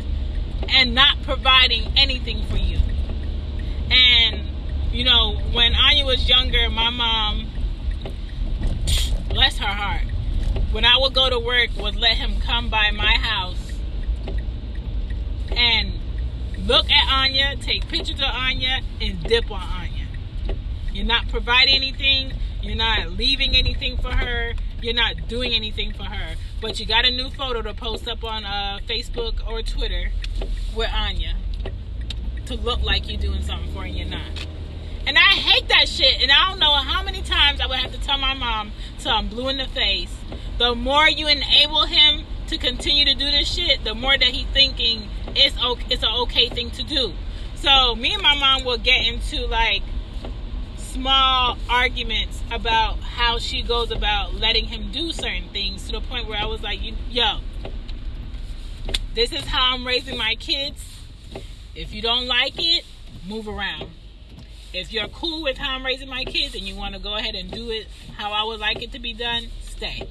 and 0.68 0.94
not 0.94 1.20
providing 1.22 1.92
anything 1.96 2.44
for 2.46 2.56
you. 2.56 2.78
And, 3.90 4.46
you 4.92 5.02
know, 5.04 5.36
when 5.52 5.74
Anya 5.74 6.06
was 6.06 6.28
younger, 6.28 6.70
my 6.70 6.90
mom, 6.90 7.50
bless 9.28 9.58
her 9.58 9.66
heart, 9.66 10.02
when 10.72 10.86
I 10.86 10.96
would 10.98 11.12
go 11.12 11.28
to 11.28 11.38
work, 11.38 11.70
would 11.76 11.96
let 11.96 12.16
him 12.16 12.40
come 12.40 12.70
by 12.70 12.90
my 12.90 13.12
house 13.12 13.72
and 15.50 15.92
look 16.58 16.90
at 16.90 17.08
Anya, 17.08 17.56
take 17.60 17.86
pictures 17.88 18.20
of 18.20 18.30
Anya, 18.32 18.80
and 19.00 19.22
dip 19.22 19.50
on 19.50 19.60
Anya. 19.60 20.08
You're 20.92 21.04
not 21.04 21.28
providing 21.28 21.74
anything. 21.74 22.32
You're 22.62 22.76
not 22.76 23.10
leaving 23.10 23.54
anything 23.54 23.98
for 23.98 24.12
her. 24.12 24.54
You're 24.80 24.94
not 24.94 25.28
doing 25.28 25.52
anything 25.52 25.92
for 25.92 26.04
her. 26.04 26.36
But 26.60 26.80
you 26.80 26.86
got 26.86 27.04
a 27.04 27.10
new 27.10 27.28
photo 27.30 27.60
to 27.62 27.74
post 27.74 28.08
up 28.08 28.24
on 28.24 28.44
uh, 28.44 28.78
Facebook 28.86 29.46
or 29.46 29.62
Twitter 29.62 30.10
with 30.74 30.90
Anya 30.92 31.36
to 32.46 32.54
look 32.54 32.82
like 32.82 33.10
you're 33.10 33.20
doing 33.20 33.42
something 33.42 33.72
for 33.72 33.80
her 33.80 33.86
and 33.86 33.96
you're 33.96 34.08
not. 34.08 34.46
And 35.06 35.18
I 35.18 35.20
hate 35.20 35.68
that 35.68 35.88
shit. 35.88 36.22
And 36.22 36.30
I 36.30 36.48
don't 36.48 36.58
know 36.58 36.72
how 36.72 37.02
many 37.02 37.22
times 37.22 37.60
I 37.60 37.66
would 37.66 37.78
have 37.78 37.92
to 37.92 38.00
tell 38.00 38.18
my 38.18 38.34
mom 38.34 38.72
till 38.98 39.12
I'm 39.12 39.28
blue 39.28 39.48
in 39.48 39.58
the 39.58 39.66
face. 39.66 40.14
The 40.58 40.74
more 40.74 41.08
you 41.08 41.26
enable 41.26 41.86
him 41.86 42.24
to 42.48 42.58
continue 42.58 43.04
to 43.06 43.14
do 43.14 43.30
this 43.30 43.52
shit, 43.52 43.82
the 43.84 43.94
more 43.94 44.16
that 44.16 44.28
he's 44.28 44.46
thinking 44.48 45.08
it's 45.34 45.60
okay, 45.60 45.86
it's 45.90 46.02
an 46.02 46.12
okay 46.22 46.48
thing 46.48 46.70
to 46.72 46.82
do. 46.82 47.12
So 47.56 47.94
me 47.94 48.12
and 48.12 48.22
my 48.22 48.34
mom 48.34 48.64
will 48.64 48.78
get 48.78 49.06
into 49.06 49.46
like 49.46 49.82
small 50.76 51.56
arguments 51.68 52.40
about 52.50 52.98
how 52.98 53.38
she 53.38 53.62
goes 53.62 53.90
about 53.90 54.34
letting 54.34 54.66
him 54.66 54.92
do 54.92 55.10
certain 55.10 55.48
things 55.48 55.86
to 55.86 55.92
the 55.92 56.00
point 56.00 56.28
where 56.28 56.38
I 56.38 56.44
was 56.44 56.62
like, 56.62 56.80
yo, 57.10 57.38
this 59.14 59.32
is 59.32 59.44
how 59.46 59.74
I'm 59.74 59.86
raising 59.86 60.18
my 60.18 60.34
kids. 60.34 60.84
If 61.74 61.94
you 61.94 62.02
don't 62.02 62.26
like 62.26 62.54
it, 62.56 62.84
move 63.26 63.48
around. 63.48 63.88
If 64.72 64.92
you're 64.92 65.08
cool 65.08 65.42
with 65.42 65.58
how 65.58 65.74
I'm 65.74 65.84
raising 65.84 66.08
my 66.08 66.24
kids 66.24 66.54
and 66.54 66.62
you 66.66 66.74
want 66.74 66.94
to 66.94 67.00
go 67.00 67.16
ahead 67.16 67.34
and 67.34 67.50
do 67.50 67.70
it 67.70 67.88
how 68.16 68.32
I 68.32 68.42
would 68.44 68.60
like 68.60 68.82
it 68.82 68.92
to 68.92 68.98
be 68.98 69.12
done, 69.12 69.48
stay. 69.60 70.08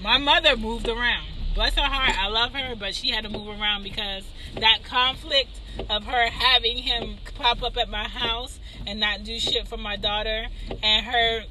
My 0.00 0.18
mother 0.18 0.56
moved 0.56 0.88
around. 0.88 1.26
Bless 1.54 1.74
her 1.74 1.82
heart, 1.82 2.16
I 2.16 2.28
love 2.28 2.52
her, 2.52 2.76
but 2.76 2.94
she 2.94 3.10
had 3.10 3.24
to 3.24 3.30
move 3.30 3.48
around 3.48 3.82
because 3.82 4.24
that 4.56 4.84
conflict 4.84 5.60
of 5.88 6.04
her 6.04 6.28
having 6.28 6.76
him 6.76 7.16
pop 7.34 7.62
up 7.62 7.76
at 7.76 7.88
my 7.88 8.06
house 8.06 8.60
and 8.86 9.00
not 9.00 9.24
do 9.24 9.38
shit 9.40 9.66
for 9.66 9.76
my 9.76 9.96
daughter 9.96 10.46
and 10.82 11.06
her 11.06 11.42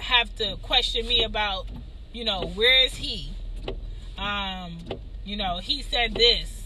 have 0.00 0.34
to 0.36 0.56
question 0.62 1.06
me 1.06 1.24
about, 1.24 1.66
you 2.12 2.24
know, 2.24 2.46
where 2.54 2.84
is 2.84 2.94
he? 2.94 3.32
Um, 4.16 4.78
you 5.24 5.36
know, 5.36 5.58
he 5.58 5.82
said 5.82 6.14
this. 6.14 6.64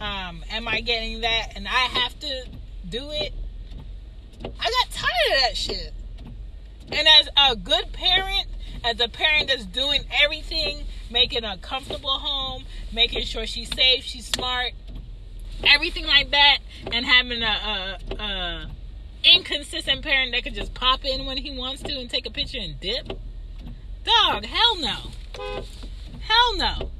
Um, 0.00 0.44
am 0.50 0.68
I 0.68 0.80
getting 0.80 1.22
that? 1.22 1.52
And 1.56 1.66
I 1.66 1.70
have 1.70 2.18
to 2.20 2.44
do 2.90 3.10
it. 3.10 3.32
I 4.42 4.46
got 4.46 4.90
tired 4.90 5.36
of 5.36 5.40
that 5.42 5.56
shit. 5.56 5.92
And 6.90 7.06
as 7.06 7.28
a 7.36 7.56
good 7.56 7.92
parent, 7.92 8.46
as 8.84 9.00
a 9.00 9.08
parent 9.08 9.48
that's 9.48 9.66
doing 9.66 10.02
everything, 10.22 10.84
making 11.10 11.44
a 11.44 11.58
comfortable 11.58 12.10
home, 12.10 12.64
making 12.92 13.24
sure 13.24 13.46
she's 13.46 13.68
safe, 13.74 14.04
she's 14.04 14.26
smart, 14.26 14.72
everything 15.64 16.06
like 16.06 16.30
that, 16.30 16.58
and 16.90 17.04
having 17.04 17.42
a, 17.42 17.98
a, 18.10 18.14
a 18.14 18.70
inconsistent 19.24 20.02
parent 20.02 20.32
that 20.32 20.44
could 20.44 20.54
just 20.54 20.72
pop 20.74 21.04
in 21.04 21.26
when 21.26 21.36
he 21.36 21.50
wants 21.50 21.82
to 21.82 21.92
and 21.98 22.08
take 22.08 22.26
a 22.26 22.30
picture 22.30 22.58
and 22.60 22.78
dip. 22.80 23.08
Dog, 24.04 24.44
hell 24.44 24.76
no. 24.80 24.96
Hell 26.20 26.56
no. 26.56 26.90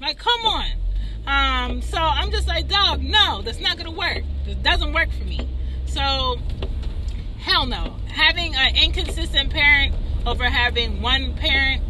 Like, 0.00 0.18
come 0.18 0.46
on. 0.46 0.70
Um, 1.30 1.80
so 1.80 1.98
I'm 1.98 2.32
just 2.32 2.48
like, 2.48 2.66
dog, 2.66 3.02
no, 3.02 3.40
that's 3.42 3.60
not 3.60 3.76
gonna 3.76 3.92
work. 3.92 4.24
This 4.44 4.56
doesn't 4.56 4.92
work 4.92 5.12
for 5.12 5.24
me. 5.24 5.48
So, 5.86 6.38
hell 7.38 7.66
no. 7.66 7.96
Having 8.08 8.56
an 8.56 8.74
inconsistent 8.74 9.50
parent 9.50 9.94
over 10.26 10.44
having 10.44 11.00
one 11.00 11.34
parent, 11.34 11.84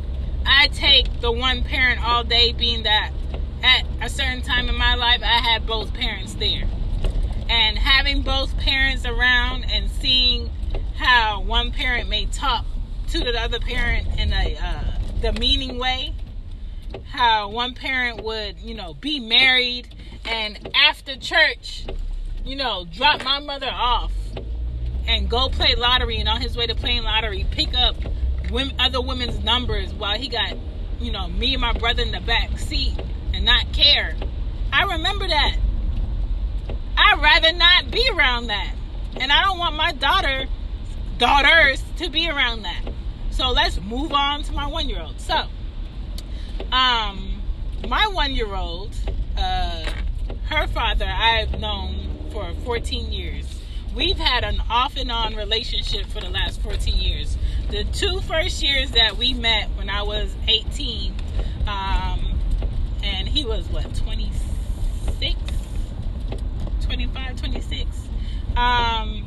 I 0.44 0.68
take 0.68 1.22
the 1.22 1.32
one 1.32 1.64
parent 1.64 2.06
all 2.06 2.22
day, 2.22 2.52
being 2.52 2.82
that 2.82 3.12
at 3.62 3.86
a 4.02 4.10
certain 4.10 4.42
time 4.42 4.68
in 4.68 4.76
my 4.76 4.94
life, 4.94 5.22
I 5.22 5.38
had 5.38 5.66
both 5.66 5.94
parents 5.94 6.34
there. 6.34 6.68
And 7.48 7.78
having 7.78 8.20
both 8.20 8.56
parents 8.58 9.06
around 9.06 9.64
and 9.64 9.90
seeing 9.90 10.50
how 10.96 11.40
one 11.40 11.72
parent 11.72 12.10
may 12.10 12.26
talk 12.26 12.66
to 13.08 13.20
the 13.20 13.40
other 13.40 13.58
parent 13.58 14.06
in 14.18 14.34
a 14.34 14.56
uh, 14.56 14.84
demeaning 15.22 15.78
way 15.78 16.14
how 17.10 17.48
one 17.50 17.74
parent 17.74 18.22
would, 18.22 18.58
you 18.60 18.74
know, 18.74 18.94
be 18.94 19.20
married 19.20 19.88
and 20.24 20.70
after 20.74 21.16
church, 21.16 21.86
you 22.44 22.56
know, 22.56 22.86
drop 22.92 23.24
my 23.24 23.40
mother 23.40 23.70
off 23.70 24.12
and 25.06 25.28
go 25.28 25.48
play 25.48 25.74
lottery 25.74 26.18
and 26.18 26.28
on 26.28 26.40
his 26.40 26.56
way 26.56 26.66
to 26.66 26.74
playing 26.74 27.02
lottery, 27.02 27.46
pick 27.50 27.74
up 27.74 27.96
women, 28.50 28.74
other 28.78 29.00
women's 29.00 29.38
numbers 29.42 29.92
while 29.94 30.18
he 30.18 30.28
got, 30.28 30.56
you 31.00 31.10
know, 31.10 31.28
me 31.28 31.54
and 31.54 31.60
my 31.60 31.72
brother 31.72 32.02
in 32.02 32.12
the 32.12 32.20
back 32.20 32.58
seat 32.58 32.98
and 33.32 33.44
not 33.44 33.72
care. 33.72 34.14
I 34.72 34.84
remember 34.84 35.26
that. 35.26 35.56
I'd 36.96 37.20
rather 37.20 37.52
not 37.52 37.90
be 37.90 38.08
around 38.12 38.48
that. 38.48 38.74
And 39.16 39.32
I 39.32 39.42
don't 39.42 39.58
want 39.58 39.74
my 39.74 39.92
daughter, 39.92 40.46
daughters, 41.18 41.82
to 41.96 42.08
be 42.10 42.28
around 42.28 42.62
that. 42.62 42.82
So 43.30 43.50
let's 43.50 43.80
move 43.80 44.12
on 44.12 44.42
to 44.44 44.52
my 44.52 44.66
one 44.66 44.88
year 44.88 45.00
old. 45.00 45.18
So, 45.20 45.46
um, 46.72 47.42
my 47.88 48.06
one 48.08 48.32
year 48.32 48.54
old, 48.54 48.94
uh, 49.36 49.84
her 50.48 50.66
father, 50.68 51.06
I've 51.06 51.58
known 51.58 52.28
for 52.30 52.52
14 52.64 53.12
years. 53.12 53.46
We've 53.94 54.18
had 54.18 54.44
an 54.44 54.62
off 54.70 54.96
and 54.96 55.10
on 55.10 55.34
relationship 55.34 56.06
for 56.06 56.20
the 56.20 56.30
last 56.30 56.60
14 56.60 56.96
years. 56.96 57.36
The 57.70 57.84
two 57.84 58.20
first 58.20 58.62
years 58.62 58.92
that 58.92 59.16
we 59.16 59.34
met 59.34 59.68
when 59.76 59.90
I 59.90 60.02
was 60.02 60.34
18, 60.46 61.14
um, 61.66 62.38
and 63.02 63.28
he 63.28 63.44
was 63.44 63.66
what, 63.68 63.92
26? 63.94 65.40
25, 66.82 67.40
26. 67.40 67.84
Um, 68.56 69.26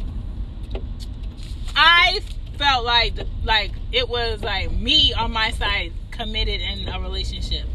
I 1.75 2.21
felt 2.57 2.85
like 2.85 3.15
like 3.43 3.71
it 3.91 4.07
was 4.07 4.41
like 4.43 4.71
me 4.71 5.13
on 5.13 5.31
my 5.31 5.51
side 5.51 5.91
committed 6.13 6.61
in 6.61 6.87
a 6.87 6.99
relationship 6.99 7.65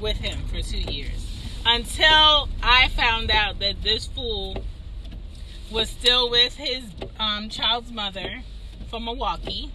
with 0.00 0.16
him 0.16 0.46
for 0.48 0.60
two 0.62 0.78
years 0.78 1.26
until 1.66 2.48
I 2.62 2.88
found 2.96 3.30
out 3.30 3.58
that 3.58 3.82
this 3.82 4.06
fool 4.06 4.64
was 5.70 5.90
still 5.90 6.30
with 6.30 6.54
his 6.54 6.84
um, 7.18 7.48
child's 7.50 7.92
mother 7.92 8.42
from 8.88 9.04
Milwaukee. 9.04 9.70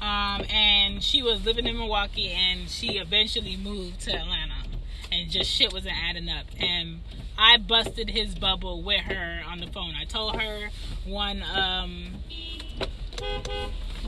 Um, 0.00 0.44
and 0.50 1.02
she 1.02 1.22
was 1.22 1.44
living 1.44 1.66
in 1.66 1.76
Milwaukee 1.76 2.30
and 2.30 2.68
she 2.68 2.98
eventually 2.98 3.56
moved 3.56 4.00
to 4.02 4.12
Atlanta 4.12 4.64
and 5.10 5.30
just 5.30 5.50
shit 5.50 5.72
wasn't 5.72 5.96
adding 5.96 6.28
up 6.28 6.46
and 6.60 7.00
I 7.36 7.56
busted 7.56 8.10
his 8.10 8.34
bubble 8.34 8.82
with 8.82 9.00
her 9.02 9.42
on 9.48 9.58
the 9.58 9.66
phone. 9.68 9.94
I 10.00 10.04
told 10.04 10.40
her 10.40 10.70
one 11.04 11.42
um 11.42 12.22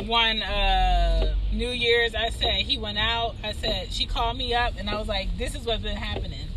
one 0.05 0.43
uh 0.43 1.35
New 1.53 1.71
Year's 1.71 2.15
I 2.15 2.31
said 2.31 2.63
he 2.63 2.79
went 2.79 2.99
out. 2.99 3.35
I 3.43 3.53
said 3.53 3.93
she 3.93 4.07
called 4.07 4.37
me 4.37 4.55
up 4.55 4.75
and 4.79 4.89
I 4.89 4.99
was 4.99 5.09
like 5.09 5.37
this 5.37 5.55
is 5.55 5.65
what's 5.67 5.83
been 5.83 5.97
happening. 5.97 6.49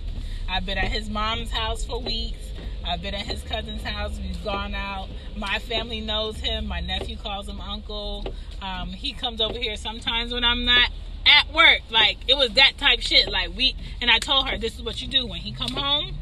I've 0.49 0.65
been 0.65 0.77
at 0.77 0.91
his 0.91 1.09
mom's 1.09 1.51
house 1.51 1.83
for 1.83 1.99
weeks. 1.99 2.37
I've 2.85 3.01
been 3.01 3.13
at 3.13 3.25
his 3.25 3.41
cousin's 3.43 3.81
house. 3.81 4.19
We've 4.19 4.43
gone 4.43 4.75
out. 4.75 5.07
My 5.37 5.59
family 5.59 6.01
knows 6.01 6.37
him. 6.37 6.67
My 6.67 6.81
nephew 6.81 7.17
calls 7.17 7.47
him 7.47 7.61
uncle. 7.61 8.25
Um, 8.61 8.89
he 8.89 9.13
comes 9.13 9.41
over 9.41 9.57
here 9.57 9.77
sometimes 9.77 10.33
when 10.33 10.43
I'm 10.43 10.65
not 10.65 10.89
at 11.25 11.53
work. 11.53 11.81
Like 11.89 12.17
it 12.27 12.35
was 12.35 12.51
that 12.53 12.77
type 12.77 12.99
shit. 12.99 13.31
Like 13.31 13.55
we 13.55 13.75
and 14.01 14.11
I 14.11 14.19
told 14.19 14.49
her 14.49 14.57
this 14.57 14.75
is 14.75 14.83
what 14.83 15.01
you 15.01 15.07
do 15.07 15.25
when 15.25 15.39
he 15.41 15.53
come 15.53 15.71
home. 15.71 16.15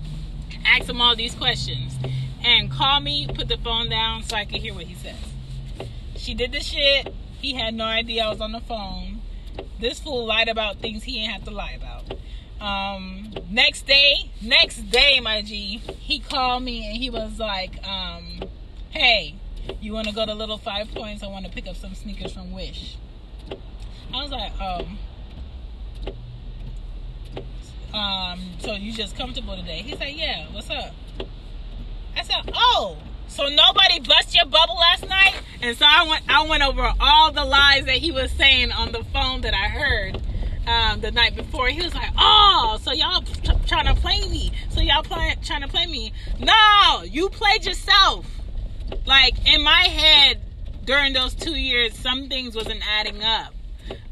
Ask 0.65 0.87
him 0.87 1.01
all 1.01 1.15
these 1.15 1.33
questions 1.33 1.93
and 2.43 2.71
call 2.71 2.99
me. 2.99 3.27
Put 3.27 3.47
the 3.47 3.57
phone 3.57 3.89
down 3.89 4.23
so 4.23 4.35
I 4.35 4.45
can 4.45 4.61
hear 4.61 4.73
what 4.73 4.83
he 4.83 4.95
says. 4.95 5.30
She 6.21 6.35
did 6.35 6.51
the 6.51 6.59
shit. 6.59 7.11
He 7.39 7.55
had 7.55 7.73
no 7.73 7.83
idea 7.83 8.25
I 8.25 8.29
was 8.29 8.41
on 8.41 8.51
the 8.51 8.59
phone. 8.59 9.21
This 9.79 9.99
fool 9.99 10.27
lied 10.27 10.49
about 10.49 10.77
things 10.77 11.03
he 11.03 11.13
didn't 11.13 11.31
have 11.31 11.45
to 11.45 11.51
lie 11.51 11.71
about. 11.71 12.13
Um, 12.63 13.33
next 13.49 13.87
day, 13.87 14.29
next 14.39 14.91
day, 14.91 15.19
my 15.19 15.41
G, 15.41 15.77
he 15.77 16.19
called 16.19 16.61
me 16.61 16.85
and 16.85 16.95
he 16.95 17.09
was 17.09 17.39
like, 17.39 17.83
um, 17.87 18.41
"Hey, 18.91 19.33
you 19.81 19.93
want 19.93 20.09
to 20.09 20.13
go 20.13 20.23
to 20.23 20.35
Little 20.35 20.59
Five 20.59 20.93
Points? 20.93 21.23
I 21.23 21.27
want 21.27 21.47
to 21.47 21.51
pick 21.51 21.67
up 21.67 21.75
some 21.75 21.95
sneakers 21.95 22.33
from 22.33 22.51
Wish." 22.51 22.97
I 24.13 24.21
was 24.21 24.29
like, 24.29 24.61
um, 24.61 24.99
um, 27.99 28.41
so 28.59 28.73
you 28.73 28.93
just 28.93 29.15
comfortable 29.17 29.55
today? 29.55 29.81
He's 29.81 29.99
like, 29.99 30.15
yeah. 30.15 30.45
What's 30.51 30.69
up? 30.69 30.93
I 32.15 32.21
said, 32.21 32.51
oh, 32.53 32.99
so 33.31 33.47
nobody 33.47 33.99
bust 33.99 34.35
your 34.35 34.45
bubble 34.45 34.75
last 34.75 35.07
night? 35.07 35.33
And 35.61 35.77
so 35.77 35.85
I 35.87 36.07
went, 36.07 36.23
I 36.27 36.45
went 36.47 36.63
over 36.63 36.93
all 36.99 37.31
the 37.31 37.45
lies 37.45 37.85
that 37.85 37.95
he 37.95 38.11
was 38.11 38.31
saying 38.31 38.71
on 38.71 38.91
the 38.91 39.03
phone 39.05 39.41
that 39.41 39.53
I 39.53 39.67
heard 39.67 40.21
um, 40.67 41.01
the 41.01 41.11
night 41.11 41.35
before. 41.35 41.67
He 41.69 41.81
was 41.81 41.93
like, 41.93 42.11
oh, 42.17 42.77
so 42.81 42.91
y'all 42.91 43.21
t- 43.21 43.51
trying 43.67 43.93
to 43.93 43.99
play 43.99 44.19
me? 44.29 44.51
So 44.69 44.81
y'all 44.81 45.03
play, 45.03 45.35
trying 45.43 45.61
to 45.61 45.67
play 45.67 45.85
me? 45.85 46.13
No, 46.39 47.03
you 47.03 47.29
played 47.29 47.65
yourself. 47.65 48.25
Like 49.05 49.47
in 49.47 49.63
my 49.63 49.83
head 49.83 50.41
during 50.83 51.13
those 51.13 51.33
two 51.33 51.55
years, 51.55 51.97
some 51.97 52.27
things 52.27 52.55
wasn't 52.55 52.81
adding 52.87 53.23
up 53.23 53.53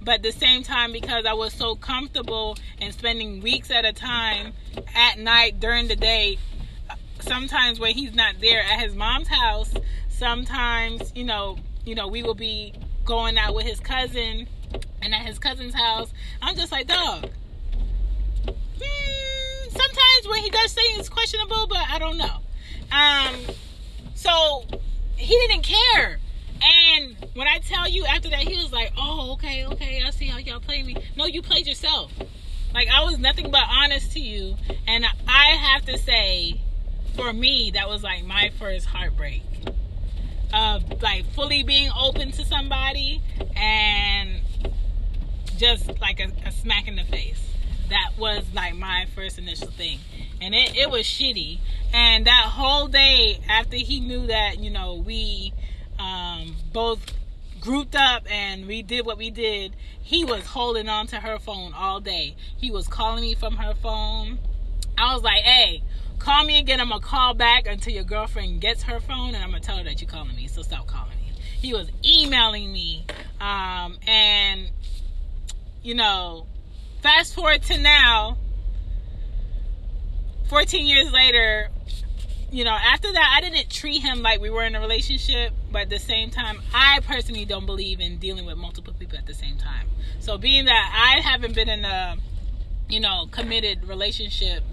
but 0.02 0.16
at 0.16 0.24
the 0.24 0.32
same 0.32 0.64
time 0.64 0.92
because 0.92 1.26
i 1.26 1.34
was 1.34 1.54
so 1.54 1.76
comfortable 1.76 2.58
and 2.82 2.94
spending 2.94 3.42
weeks 3.42 3.70
at 3.70 3.86
a 3.86 3.94
time 3.94 4.54
at 4.96 5.20
night 5.20 5.60
during 5.60 5.88
the 5.88 5.96
day 5.96 6.38
sometimes 7.20 7.80
when 7.80 7.94
he's 7.94 8.14
not 8.14 8.36
there 8.40 8.62
at 8.62 8.80
his 8.80 8.96
mom's 8.96 9.28
house 9.28 9.74
sometimes 10.08 11.12
you 11.16 11.24
know 11.24 11.58
you 11.86 11.96
know 11.96 12.08
we 12.08 12.24
will 12.24 12.36
be 12.36 12.74
going 13.06 13.38
out 13.38 13.54
with 13.56 13.66
his 13.66 13.80
cousin 13.80 14.48
and 15.02 15.14
at 15.14 15.26
his 15.26 15.40
cousin's 15.40 15.74
house 15.74 16.12
i'm 16.42 16.56
just 16.56 16.72
like 16.72 16.88
dog 16.88 17.30
hmm, 18.46 19.70
sometimes 19.70 20.28
when 20.28 20.44
he 20.44 20.50
does 20.50 20.72
say 20.72 20.82
things 20.94 21.10
questionable 21.10 21.68
but 21.68 21.82
i 21.90 22.00
don't 22.00 22.18
know 22.18 22.38
um 22.92 23.36
so 24.16 24.64
he 25.16 25.36
didn't 25.48 25.64
care 25.64 26.20
and 26.62 27.16
when 27.36 27.48
I 27.48 27.60
tell 27.60 27.88
you 27.88 28.06
after 28.06 28.30
that, 28.30 28.40
he 28.40 28.58
was 28.58 28.72
like, 28.72 28.92
"Oh, 28.98 29.34
okay, 29.34 29.66
okay, 29.66 30.04
I 30.06 30.10
see 30.10 30.28
how 30.28 30.38
y'all 30.40 30.60
play 30.60 30.84
me." 30.84 30.98
No, 31.16 31.26
you 31.26 31.42
played 31.42 31.68
yourself. 31.68 32.12
Like 32.74 32.88
I 32.90 33.04
was 33.04 33.18
nothing 33.18 33.50
but 33.50 33.64
honest 33.68 34.12
to 34.14 34.20
you, 34.20 34.56
and 34.88 35.06
I 35.28 35.46
have 35.56 35.86
to 35.86 35.98
say, 35.98 36.60
for 37.20 37.34
me, 37.34 37.72
that 37.74 37.90
was 37.90 38.02
like 38.02 38.24
my 38.26 38.50
first 38.58 38.86
heartbreak 38.86 39.44
of 40.54 41.02
like 41.02 41.26
fully 41.34 41.64
being 41.64 41.92
open 42.00 42.32
to 42.32 42.46
somebody 42.46 43.22
and 43.56 44.40
just 45.58 46.00
like 46.00 46.20
a, 46.20 46.32
a 46.48 46.52
smack 46.52 46.88
in 46.88 46.96
the 46.96 47.04
face. 47.04 47.54
That 47.90 48.12
was 48.18 48.46
like 48.54 48.76
my 48.76 49.08
first 49.16 49.38
initial 49.38 49.72
thing, 49.72 50.00
and 50.40 50.54
it, 50.54 50.78
it 50.78 50.90
was 50.90 51.04
shitty. 51.04 51.60
And 51.92 52.28
that 52.28 52.46
whole 52.46 52.88
day 52.88 53.40
after 53.50 53.76
he 53.76 54.00
knew 54.00 54.28
that, 54.28 54.60
you 54.60 54.70
know, 54.70 54.94
we 54.94 55.54
um, 55.98 56.56
both 56.72 57.14
grouped 57.60 57.96
up 57.96 58.24
and 58.32 58.68
we 58.68 58.82
did 58.84 59.06
what 59.06 59.18
we 59.18 59.32
did, 59.32 59.76
he 60.02 60.24
was 60.24 60.46
holding 60.46 60.88
on 60.88 61.08
to 61.08 61.18
her 61.18 61.40
phone 61.40 61.74
all 61.74 62.00
day. 62.00 62.36
He 62.58 62.72
was 62.72 62.88
calling 62.88 63.24
me 63.24 63.34
from 63.34 63.58
her 63.58 63.74
phone. 63.74 64.38
I 64.98 65.14
was 65.14 65.24
like, 65.24 65.42
hey, 65.44 65.82
call 66.20 66.44
me 66.44 66.60
again. 66.60 66.80
I'm 66.80 66.90
to 66.90 67.00
call 67.00 67.34
back 67.34 67.68
until 67.68 67.94
your 67.94 68.04
girlfriend 68.04 68.62
gets 68.62 68.84
her 68.84 69.00
phone 69.00 69.34
and 69.36 69.44
I'm 69.44 69.52
to 69.54 69.60
tell 69.60 69.78
her 69.78 69.84
that 69.84 70.02
you're 70.02 70.10
calling 70.10 70.36
me. 70.36 70.48
So 70.48 70.62
stop 70.62 70.86
calling 70.88 71.18
me. 71.18 71.34
He 71.60 71.74
was 71.74 71.90
emailing 72.06 72.72
me. 72.72 73.06
Um, 73.42 73.98
and, 74.08 74.70
you 75.82 75.96
know, 75.96 76.46
fast 77.02 77.34
forward 77.34 77.64
to 77.64 77.78
now, 77.78 78.38
14 80.50 80.86
years 80.86 81.12
later, 81.12 81.70
you 82.52 82.64
know, 82.64 82.76
after 82.76 83.12
that, 83.12 83.36
I 83.38 83.42
didn't 83.42 83.70
treat 83.70 84.02
him 84.02 84.22
like 84.22 84.42
we 84.42 84.50
were 84.50 84.64
in 84.64 84.76
a 84.76 84.80
relationship, 84.80 85.54
but 85.72 85.84
at 85.84 85.90
the 85.90 86.00
same 86.00 86.32
time, 86.32 86.62
I 86.74 87.00
personally 87.06 87.46
don't 87.46 87.66
believe 87.66 88.00
in 88.00 88.18
dealing 88.18 88.46
with 88.46 88.58
multiple 88.58 88.94
people 88.98 89.18
at 89.18 89.28
the 89.28 89.36
same 89.36 89.58
time. 89.58 89.88
So, 90.20 90.38
being 90.38 90.66
that 90.66 90.92
I 91.16 91.22
haven't 91.22 91.54
been 91.54 91.70
in 91.70 91.86
a, 91.86 92.18
you 92.88 93.00
know, 93.00 93.28
committed 93.32 93.88
relationship 93.88 94.64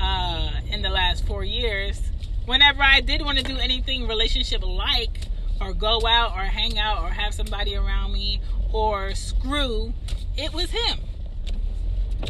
uh, 0.00 0.50
in 0.70 0.82
the 0.82 0.90
last 0.90 1.26
four 1.26 1.44
years, 1.44 2.00
whenever 2.46 2.82
I 2.82 3.00
did 3.00 3.22
want 3.22 3.38
to 3.38 3.44
do 3.44 3.56
anything 3.58 4.08
relationship 4.08 4.62
like, 4.64 5.28
or 5.60 5.72
go 5.72 6.06
out, 6.06 6.32
or 6.32 6.42
hang 6.42 6.78
out, 6.78 7.02
or 7.02 7.10
have 7.10 7.34
somebody 7.34 7.76
around 7.76 8.12
me, 8.12 8.40
or 8.72 9.14
screw, 9.14 9.92
it 10.36 10.52
was 10.52 10.70
him. 10.70 10.98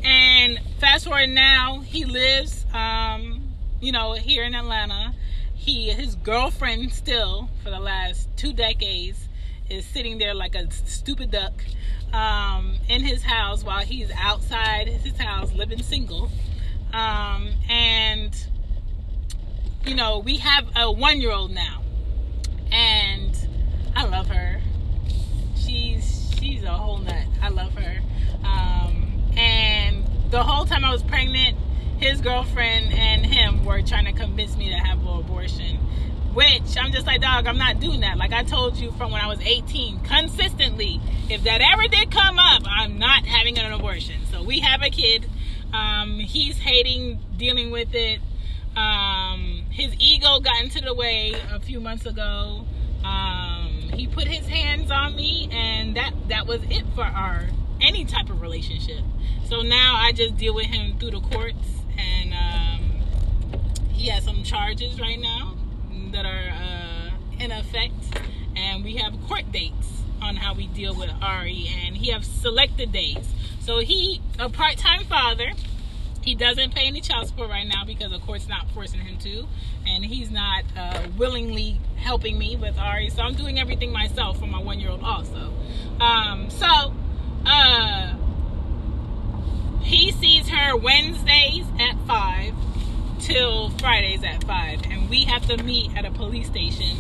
And 0.05 0.61
fast 0.79 1.05
forward 1.05 1.31
now, 1.31 1.81
he 1.81 2.05
lives. 2.05 2.65
Um, 2.73 3.51
you 3.81 3.93
know, 3.93 4.13
here 4.13 4.45
in 4.45 4.55
Atlanta. 4.55 5.15
He, 5.55 5.91
his 5.91 6.15
girlfriend, 6.17 6.93
still 6.93 7.51
for 7.63 7.71
the 7.71 7.81
last 7.81 8.29
two 8.37 8.53
decades, 8.53 9.29
is 9.69 9.85
sitting 9.85 10.19
there 10.19 10.35
like 10.35 10.55
a 10.55 10.71
stupid 10.71 11.31
duck 11.31 11.53
um, 12.13 12.77
in 12.89 13.03
his 13.03 13.23
house 13.23 13.63
while 13.63 13.85
he's 13.85 14.11
outside 14.17 14.89
his 14.89 15.17
house 15.17 15.53
living 15.53 15.83
single. 15.83 16.31
Um, 16.93 17.53
and 17.69 18.35
you 19.85 19.95
know, 19.95 20.19
we 20.19 20.37
have 20.39 20.69
a 20.77 20.91
one-year-old 20.91 21.53
now, 21.53 21.83
and 22.71 23.37
I 23.97 24.05
love 24.05 24.29
her. 24.29 24.61
She's 25.57 26.35
she's 26.39 26.63
a 26.65 26.73
whole 26.73 26.99
nut. 26.99 27.27
I 27.43 27.49
love 27.49 27.75
her. 27.75 28.01
Um, 28.45 29.23
and 29.37 30.05
the 30.31 30.43
whole 30.43 30.65
time 30.65 30.85
I 30.85 30.93
was 30.93 31.03
pregnant, 31.03 31.57
his 31.99 32.21
girlfriend 32.21 32.93
and 32.93 33.25
him 33.25 33.65
were 33.65 33.83
trying 33.83 34.07
to 34.07 34.13
convince 34.13 34.57
me 34.57 34.71
to 34.71 34.77
have 34.77 35.01
an 35.01 35.21
abortion. 35.21 35.77
Which 36.33 36.77
I'm 36.79 36.93
just 36.93 37.07
like, 37.07 37.21
dog, 37.21 37.49
I'm 37.49 37.59
not 37.59 37.81
doing 37.81 38.01
that. 38.01 38.17
Like 38.17 38.33
I 38.33 38.45
told 38.45 38.77
you 38.77 38.93
from 38.93 39.11
when 39.11 39.21
I 39.21 39.27
was 39.27 39.41
18, 39.41 40.01
consistently, 40.05 41.01
if 41.29 41.43
that 41.43 41.61
ever 41.61 41.89
did 41.89 42.11
come 42.11 42.39
up, 42.39 42.63
I'm 42.67 42.99
not 42.99 43.27
having 43.27 43.59
an 43.59 43.73
abortion. 43.73 44.21
So 44.31 44.43
we 44.43 44.61
have 44.61 44.83
a 44.83 44.91
kid. 44.91 45.29
Um, 45.73 46.19
he's 46.19 46.59
hating 46.59 47.21
dealing 47.37 47.71
with 47.71 47.95
it. 47.95 48.21
Um, 48.77 49.65
his 49.71 49.95
ego 49.99 50.41
got 50.41 50.63
into 50.63 50.81
the 50.81 50.95
way 50.95 51.35
a 51.51 51.61
few 51.61 51.81
months 51.81 52.07
ago. 52.07 52.67
Um, 53.05 53.91
he 53.95 54.07
put 54.07 54.27
his 54.27 54.47
hands 54.47 54.91
on 54.91 55.17
me, 55.17 55.49
and 55.53 55.97
that 55.97 56.13
that 56.29 56.47
was 56.47 56.63
it 56.65 56.85
for 56.95 57.05
our 57.05 57.49
any 57.81 58.05
type 58.05 58.31
of 58.31 58.41
relationship. 58.41 59.03
So 59.49 59.63
now 59.63 59.97
I 59.97 60.13
just 60.13 60.37
deal 60.37 60.55
with 60.55 60.67
him 60.67 60.99
through 60.99 61.13
the 61.13 61.21
courts, 61.21 61.67
and 61.99 62.33
um, 62.35 63.01
he 63.91 64.09
has 64.09 64.25
some 64.25 64.43
charges 64.43 65.01
right 65.01 65.19
now 65.19 65.57
that 66.13 66.25
are 66.27 66.51
uh, 66.51 67.11
in 67.43 67.51
effect, 67.51 68.21
and 68.57 68.85
we 68.85 68.97
have 68.97 69.15
court 69.27 69.51
dates 69.51 69.89
on 70.23 70.37
how 70.37 70.55
we 70.55 70.67
deal 70.69 70.95
with 70.95 71.11
Ari, 71.23 71.69
and 71.85 71.97
he 71.97 72.11
has 72.11 72.27
selected 72.27 72.93
days. 72.93 73.27
So 73.61 73.79
he, 73.79 74.21
a 74.39 74.49
part-time 74.49 75.05
father, 75.05 75.53
he 76.23 76.35
doesn't 76.35 76.75
pay 76.75 76.87
any 76.87 77.01
child 77.01 77.29
support 77.29 77.49
right 77.49 77.67
now 77.67 77.85
because 77.85 78.11
the 78.11 78.19
court's 78.19 78.49
not 78.49 78.69
forcing 78.71 79.01
him 79.01 79.17
to, 79.19 79.47
and 79.87 80.05
he's 80.05 80.31
not 80.31 80.65
uh, 80.77 81.07
willingly 81.17 81.81
helping 81.97 82.39
me 82.39 82.57
with 82.57 82.79
Ari. 82.79 83.11
So 83.11 83.23
I'm 83.23 83.35
doing 83.35 83.59
everything 83.59 83.93
myself 83.93 84.39
for 84.39 84.47
my 84.47 84.61
one-year-old 84.61 85.03
also. 85.03 85.53
Um, 86.01 86.51
so 86.51 86.95
uh, 87.47 88.15
he 89.83 90.13
sees 90.13 90.49
her 90.49 90.77
Wednesdays 90.77 91.67
at 91.79 91.97
five 92.07 92.55
till 93.21 93.71
Fridays 93.71 94.25
at 94.25 94.45
five, 94.45 94.83
and 94.91 95.09
we 95.09 95.25
have 95.25 95.47
to 95.47 95.63
meet 95.63 95.97
at 95.97 96.05
a 96.05 96.11
police 96.11 96.47
station, 96.47 96.97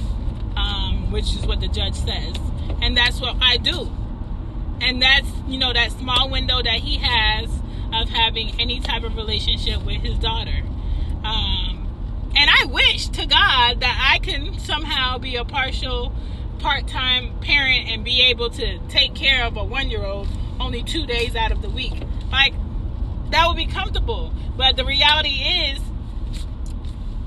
um, 0.57 1.11
which 1.11 1.35
is 1.35 1.47
what 1.47 1.61
the 1.61 1.69
judge 1.69 1.95
says, 1.95 2.37
and 2.81 2.97
that's 2.97 3.21
what 3.21 3.37
I 3.41 3.57
do. 3.57 3.91
And 4.81 5.03
that's 5.03 5.29
you 5.47 5.59
know 5.59 5.73
that 5.73 5.93
small 5.93 6.31
window 6.31 6.63
that 6.63 6.81
he 6.81 6.99
has 6.99 7.51
of 7.93 8.09
having 8.09 8.61
any 8.61 8.81
type 8.81 9.03
of 9.03 9.17
relationship 9.17 9.85
with 9.85 9.97
his 10.03 10.19
daughter. 10.19 10.63
Um, 11.25 12.31
and 12.37 12.49
I 12.49 12.67
wish 12.67 13.09
to 13.09 13.27
God 13.27 13.81
that 13.81 14.11
I 14.13 14.19
can 14.21 14.59
somehow 14.59 15.19
be 15.19 15.37
a 15.37 15.45
partial, 15.45 16.13
part 16.59 16.87
time 16.87 17.39
parent 17.41 17.89
and 17.89 18.05
be 18.05 18.23
able 18.23 18.51
to 18.51 18.79
take 18.89 19.15
care 19.15 19.45
of 19.45 19.57
a 19.57 19.65
one 19.65 19.91
year 19.91 20.05
old 20.05 20.29
only 20.61 20.83
two 20.83 21.07
days 21.07 21.35
out 21.35 21.53
of 21.53 21.63
the 21.63 21.71
week. 21.71 22.03
Like, 22.31 22.55
that 23.31 23.47
would 23.49 23.57
be 23.57 23.67
comfortable. 23.67 24.33
But 24.57 24.77
the 24.77 24.85
reality 24.85 25.41
is, 25.41 25.81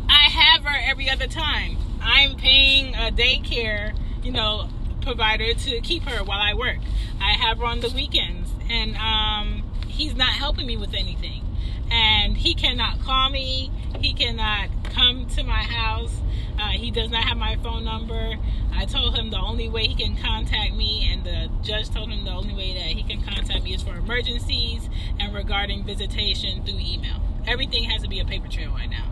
I 0.07 0.29
have 0.29 0.63
her 0.63 0.77
every 0.89 1.09
other 1.09 1.27
time. 1.27 1.77
I'm 2.01 2.35
paying 2.35 2.93
a 2.95 3.11
daycare, 3.11 3.97
you 4.23 4.31
know, 4.31 4.69
provider 5.03 5.53
to 5.53 5.81
keep 5.81 6.03
her 6.03 6.23
while 6.23 6.39
I 6.39 6.53
work. 6.53 6.77
I 7.19 7.33
have 7.33 7.59
her 7.59 7.65
on 7.65 7.79
the 7.81 7.89
weekends. 7.89 8.49
And, 8.69 8.95
um, 8.95 9.63
he's 9.87 10.15
not 10.15 10.33
helping 10.33 10.65
me 10.65 10.77
with 10.77 10.93
anything. 10.93 11.43
And 11.91 12.37
he 12.37 12.55
cannot 12.55 13.01
call 13.01 13.29
me. 13.29 13.71
He 13.99 14.13
cannot 14.13 14.69
come 14.85 15.27
to 15.35 15.43
my 15.43 15.63
house. 15.63 16.15
Uh, 16.59 16.69
he 16.69 16.91
does 16.91 17.09
not 17.09 17.23
have 17.23 17.37
my 17.37 17.55
phone 17.57 17.83
number. 17.83 18.35
I 18.75 18.85
told 18.85 19.15
him 19.17 19.29
the 19.29 19.39
only 19.39 19.69
way 19.69 19.87
he 19.87 19.95
can 19.95 20.15
contact 20.17 20.73
me, 20.73 21.07
and 21.11 21.23
the 21.23 21.49
judge 21.63 21.89
told 21.89 22.09
him 22.09 22.25
the 22.25 22.31
only 22.31 22.53
way 22.53 22.73
that 22.73 22.85
he 22.85 23.03
can 23.03 23.23
contact 23.23 23.63
me 23.63 23.73
is 23.73 23.83
for 23.83 23.95
emergencies 23.95 24.89
and 25.19 25.33
regarding 25.33 25.83
visitation 25.83 26.63
through 26.63 26.79
email. 26.79 27.21
Everything 27.45 27.83
has 27.85 28.01
to 28.03 28.09
be 28.09 28.19
a 28.19 28.25
paper 28.25 28.47
trail 28.47 28.71
right 28.71 28.89
now. 28.89 29.09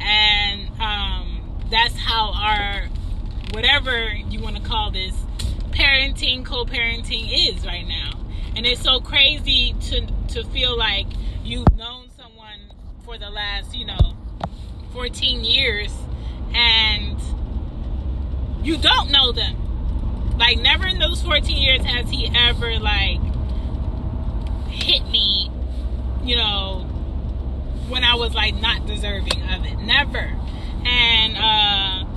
And 0.00 0.70
um, 0.80 1.58
that's 1.70 1.96
how 1.96 2.32
our, 2.34 2.88
whatever 3.52 4.08
you 4.08 4.40
want 4.40 4.56
to 4.56 4.62
call 4.62 4.90
this, 4.90 5.14
parenting, 5.70 6.44
co 6.44 6.64
parenting 6.64 7.28
is 7.50 7.66
right 7.66 7.86
now. 7.86 8.12
And 8.56 8.66
it's 8.66 8.82
so 8.82 9.00
crazy 9.00 9.74
to 9.88 10.06
to 10.28 10.44
feel 10.44 10.76
like 10.76 11.06
you've 11.44 11.76
known 11.76 12.08
someone 12.16 12.72
for 13.04 13.18
the 13.18 13.30
last 13.30 13.74
you 13.74 13.86
know 13.86 14.16
14 14.92 15.44
years 15.44 15.92
and 16.54 17.20
you 18.62 18.78
don't 18.78 19.10
know 19.10 19.32
them. 19.32 20.36
Like 20.38 20.58
never 20.58 20.86
in 20.86 20.98
those 20.98 21.22
14 21.22 21.56
years 21.56 21.84
has 21.84 22.10
he 22.10 22.30
ever 22.34 22.78
like 22.78 23.20
hit 24.68 25.06
me 25.08 25.50
you 26.22 26.36
know 26.36 26.80
when 27.88 28.04
i 28.04 28.14
was 28.14 28.34
like 28.34 28.54
not 28.56 28.86
deserving 28.86 29.42
of 29.50 29.64
it. 29.64 29.78
Never. 29.78 30.32
And 30.84 31.36
uh 31.36 32.15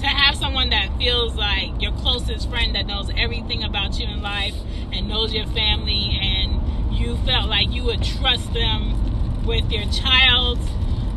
to 0.00 0.06
have 0.06 0.36
someone 0.36 0.70
that 0.70 0.96
feels 0.96 1.34
like 1.34 1.80
your 1.82 1.92
closest 1.92 2.48
friend 2.48 2.74
that 2.74 2.86
knows 2.86 3.10
everything 3.16 3.64
about 3.64 3.98
you 3.98 4.06
in 4.06 4.22
life 4.22 4.54
and 4.92 5.08
knows 5.08 5.34
your 5.34 5.46
family 5.46 6.18
and 6.20 6.94
you 6.94 7.16
felt 7.18 7.48
like 7.48 7.70
you 7.70 7.84
would 7.84 8.02
trust 8.02 8.52
them 8.54 9.44
with 9.44 9.70
your 9.72 9.84
child 9.90 10.58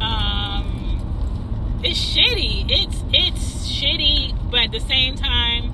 um, 0.02 1.80
it's 1.84 2.00
shitty. 2.00 2.66
It's 2.70 3.04
it's 3.14 3.68
shitty 3.68 4.50
but 4.50 4.62
at 4.62 4.72
the 4.72 4.80
same 4.80 5.16
time 5.16 5.74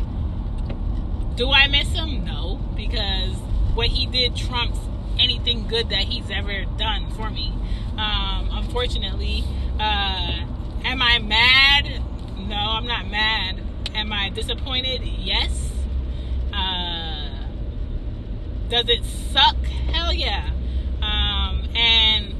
do 1.35 1.51
i 1.51 1.67
miss 1.67 1.89
him? 1.89 2.25
No 2.25 2.59
because 2.75 3.33
what 3.73 3.87
he 3.87 4.05
did 4.05 4.35
trumps 4.35 4.79
anything 5.19 5.67
good 5.67 5.89
that 5.89 6.03
he's 6.03 6.29
ever 6.29 6.65
done 6.77 7.11
for 7.11 7.29
me. 7.29 7.53
Um, 7.97 8.49
unfortunately 8.51 9.43
uh, 9.79 10.43
am 10.83 11.01
i 11.01 11.19
mad 11.19 12.01
no, 12.47 12.55
I'm 12.55 12.87
not 12.87 13.07
mad. 13.07 13.61
Am 13.93 14.13
I 14.13 14.29
disappointed? 14.29 15.01
Yes. 15.03 15.71
Uh, 16.53 17.29
does 18.69 18.87
it 18.87 19.03
suck? 19.03 19.57
Hell 19.91 20.13
yeah. 20.13 20.49
Um, 21.01 21.67
and 21.75 22.33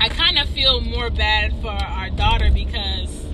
I 0.00 0.08
kind 0.08 0.38
of 0.38 0.48
feel 0.48 0.80
more 0.80 1.10
bad 1.10 1.52
for 1.60 1.70
our 1.70 2.10
daughter 2.10 2.50
because 2.52 3.24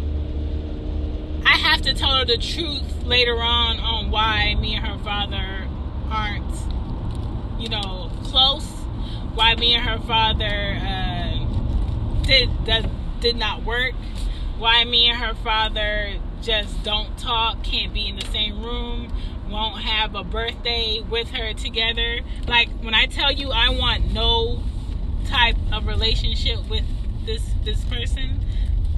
I 1.47 1.57
have 1.57 1.83
to 1.83 1.95
tell 1.95 2.17
her 2.17 2.25
the 2.25 2.39
truth 2.39 3.05
later 3.05 3.41
on 3.41 3.79
on 3.81 4.11
why 4.11 4.55
me 4.57 4.75
and 4.75 4.87
her 4.87 4.99
father 4.99 5.69
aren't, 6.11 7.61
you 7.61 7.69
know, 7.69 8.11
close. 8.25 8.67
Why 9.35 9.55
me 9.55 9.75
and 9.75 9.89
her 9.89 9.99
father 10.07 10.79
uh, 10.81 12.23
did 12.23 12.51
did 13.21 13.37
not 13.37 13.65
work 13.65 13.95
why 14.59 14.85
me 14.85 15.09
and 15.09 15.19
her 15.19 15.35
father 15.35 16.15
just 16.43 16.83
don't 16.83 17.17
talk, 17.19 17.63
can't 17.63 17.93
be 17.93 18.09
in 18.09 18.17
the 18.17 18.27
same 18.27 18.63
room, 18.63 19.13
won't 19.49 19.83
have 19.83 20.15
a 20.15 20.25
birthday 20.25 21.01
with 21.09 21.31
her 21.31 21.53
together. 21.55 22.21
Like 22.47 22.69
when 22.81 22.95
I 22.95 23.07
tell 23.07 23.33
you 23.33 23.51
I 23.51 23.71
want 23.71 24.13
no 24.13 24.63
type 25.27 25.57
of 25.73 25.87
relationship 25.87 26.69
with 26.69 26.85
this 27.27 27.43
this 27.65 27.83
person, 27.85 28.45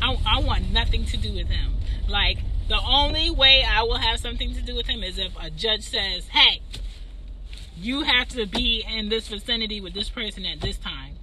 I, 0.03 0.17
I 0.27 0.41
want 0.41 0.71
nothing 0.71 1.05
to 1.07 1.17
do 1.17 1.33
with 1.33 1.49
him. 1.49 1.75
Like 2.09 2.39
the 2.69 2.81
only 2.81 3.31
way 3.31 3.65
I 3.69 3.83
will 3.83 3.99
have 3.99 4.19
something 4.19 4.55
to 4.55 4.63
do 4.63 4.75
with 4.75 4.87
him 4.87 5.03
is 5.03 5.19
if 5.19 5.33
a 5.41 5.51
judge 5.51 5.83
says, 5.83 6.29
"Hey, 6.29 6.61
you 7.77 8.03
have 8.03 8.29
to 8.31 8.47
be 8.47 8.85
in 8.89 9.09
this 9.09 9.29
vicinity 9.29 9.81
with 9.81 9.95
this 9.95 10.09
person 10.09 10.45
at 10.45 10.61
this 10.61 10.79
time." 10.79 11.15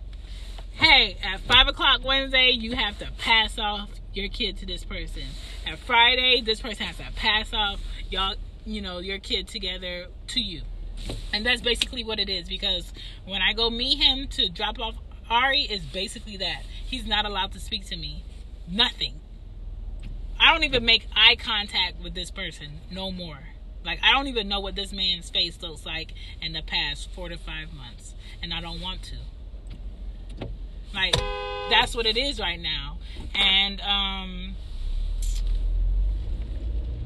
Hey, 0.72 1.18
at 1.24 1.42
five 1.42 1.68
o'clock 1.68 2.02
Wednesday, 2.04 2.50
you 2.52 2.76
have 2.76 2.98
to 3.00 3.08
pass 3.20 3.60
off 3.60 3.90
your 4.14 4.30
kid 4.30 4.58
to 4.58 4.66
this 4.66 4.84
person. 4.84 5.24
At 5.66 5.80
Friday, 5.80 6.42
this 6.42 6.62
person 6.62 6.86
has 6.86 6.98
to 6.98 7.12
pass 7.16 7.54
off 7.54 7.80
y'all, 8.10 8.36
you 8.66 8.82
know, 8.82 9.00
your 9.00 9.20
kid 9.20 9.48
together 9.48 10.08
to 10.28 10.40
you. 10.40 10.62
And 11.34 11.46
that's 11.46 11.62
basically 11.62 12.04
what 12.04 12.20
it 12.20 12.30
is 12.30 12.48
because 12.48 12.94
when 13.26 13.42
I 13.42 13.54
go 13.54 13.70
meet 13.70 13.98
him 13.98 14.28
to 14.30 14.50
drop 14.50 14.80
off 14.80 14.96
Ari 15.30 15.62
is 15.62 15.84
basically 15.86 16.38
that. 16.38 16.64
He's 16.86 17.06
not 17.08 17.26
allowed 17.26 17.54
to 17.54 17.60
speak 17.60 17.86
to 17.88 17.96
me. 17.96 18.24
Nothing. 18.68 19.20
I 20.40 20.54
don't 20.54 20.64
even 20.64 20.86
make 20.86 21.08
eye 21.16 21.36
contact 21.36 22.02
with 22.04 22.14
this 22.14 22.30
person 22.30 22.82
no 22.92 23.12
more. 23.12 23.40
Like 23.86 24.00
I 24.04 24.12
don't 24.12 24.28
even 24.28 24.48
know 24.48 24.60
what 24.60 24.76
this 24.76 24.94
man's 24.94 25.30
face 25.30 25.62
looks 25.62 25.86
like 25.86 26.14
in 26.42 26.54
the 26.54 26.62
past 26.62 27.10
4 27.12 27.30
to 27.30 27.38
5 27.38 27.74
months 27.74 28.14
and 28.42 28.54
I 28.54 28.62
don't 28.62 28.82
want 28.82 29.04
to. 29.04 30.48
Like 30.94 31.16
that's 31.70 31.96
what 31.96 32.06
it 32.06 32.18
is 32.18 32.40
right 32.40 32.60
now 32.60 32.98
and 33.36 33.82
um, 33.82 34.56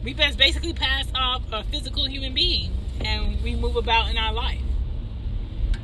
we 0.04 0.14
just 0.14 0.38
basically 0.38 0.74
pass 0.74 1.06
off 1.16 1.44
a 1.52 1.64
physical 1.66 2.08
human 2.08 2.34
being 2.34 2.72
and 3.04 3.42
we 3.44 3.56
move 3.56 3.76
about 3.76 4.10
in 4.10 4.18
our 4.18 4.34
life. 4.34 4.62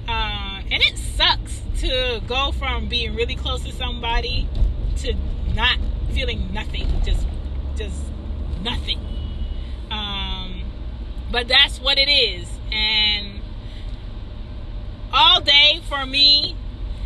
Uh, 0.07 0.61
and 0.71 0.81
it 0.81 0.97
sucks 0.97 1.61
to 1.79 2.21
go 2.27 2.51
from 2.51 2.87
being 2.87 3.15
really 3.15 3.35
close 3.35 3.63
to 3.63 3.71
somebody 3.71 4.47
to 4.97 5.13
not 5.53 5.77
feeling 6.11 6.53
nothing, 6.53 6.87
just 7.03 7.25
just 7.75 8.01
nothing. 8.61 8.99
Um, 9.89 10.63
but 11.31 11.47
that's 11.47 11.79
what 11.79 11.97
it 11.97 12.09
is, 12.09 12.47
and 12.71 13.41
all 15.11 15.41
day 15.41 15.81
for 15.87 16.05
me 16.05 16.55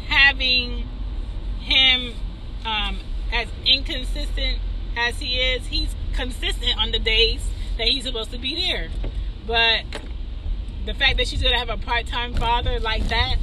having 0.08 0.88
him 1.68 2.14
um, 2.66 3.00
as 3.32 3.48
inconsistent 3.66 4.60
as 4.98 5.20
he 5.20 5.38
is. 5.38 5.68
He's 5.68 5.96
consistent 6.16 6.78
on 6.78 6.92
the 6.92 7.00
days 7.00 7.42
that 7.78 7.88
he's 7.88 8.04
supposed 8.04 8.32
to 8.32 8.40
be 8.40 8.56
there, 8.56 8.90
but 9.46 9.84
the 10.86 10.94
fact 10.94 11.18
that 11.18 11.28
she's 11.28 11.42
gonna 11.44 11.60
have 11.60 11.70
a 11.70 11.78
part-time 11.78 12.34
father 12.34 12.80
like 12.80 13.08
that, 13.10 13.36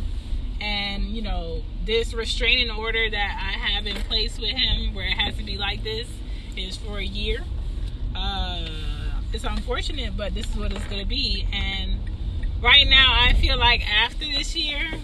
and 0.61 1.05
you 1.05 1.23
know 1.23 1.63
this 1.85 2.15
restraining 2.15 2.71
order 2.71 3.11
that 3.11 3.39
I 3.39 3.59
have 3.59 3.87
in 3.87 3.97
place 3.97 4.39
with 4.39 4.51
him, 4.51 4.95
where 4.95 5.07
it 5.07 5.19
has 5.19 5.37
to 5.37 5.45
be 5.45 5.59
like 5.59 5.85
this, 5.85 6.09
is 6.57 6.77
for 6.77 6.99
a 6.99 7.05
year. 7.05 7.45
Uh, 8.17 8.67
it's 9.33 9.45
unfortunate, 9.45 10.17
but 10.17 10.35
this 10.35 10.49
is 10.49 10.57
what 10.57 10.73
it's 10.73 10.85
gonna 10.87 11.05
be, 11.05 11.47
and 11.53 11.99
right 12.63 12.89
now 12.89 13.13
I 13.15 13.35
feel 13.35 13.59
like 13.59 13.89
after 13.89 14.25
this 14.25 14.57
year, 14.57 14.95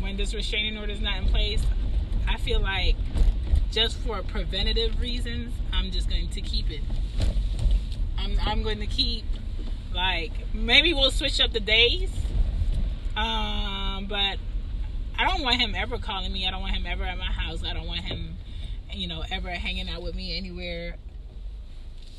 when 0.00 0.16
this 0.16 0.34
restraining 0.34 0.76
order 0.76 0.92
is 0.92 1.00
not 1.00 1.16
in 1.16 1.26
place, 1.26 1.62
I 2.28 2.38
feel 2.38 2.60
like 2.60 2.96
just 3.70 3.96
for 3.98 4.22
preventative 4.22 5.00
reasons, 5.00 5.54
I'm 5.72 5.90
just 5.90 6.08
going 6.08 6.28
to 6.28 6.40
keep 6.40 6.70
it. 6.70 6.82
I'm, 8.18 8.38
I'm 8.40 8.62
going 8.62 8.80
to 8.80 8.86
keep 8.86 9.24
like 9.94 10.32
maybe 10.54 10.94
we'll 10.94 11.10
switch 11.10 11.40
up 11.40 11.52
the 11.52 11.60
days, 11.60 12.10
um, 13.16 14.06
but 14.08 14.38
I 15.18 15.28
don't 15.28 15.42
want 15.42 15.60
him 15.60 15.74
ever 15.74 15.98
calling 15.98 16.32
me. 16.32 16.46
I 16.46 16.50
don't 16.50 16.62
want 16.62 16.74
him 16.74 16.86
ever 16.86 17.04
at 17.04 17.18
my 17.18 17.24
house. 17.24 17.62
I 17.64 17.74
don't 17.74 17.86
want 17.86 18.00
him, 18.00 18.36
you 18.92 19.06
know, 19.06 19.22
ever 19.30 19.50
hanging 19.50 19.88
out 19.88 20.02
with 20.02 20.14
me 20.14 20.36
anywhere. 20.36 20.96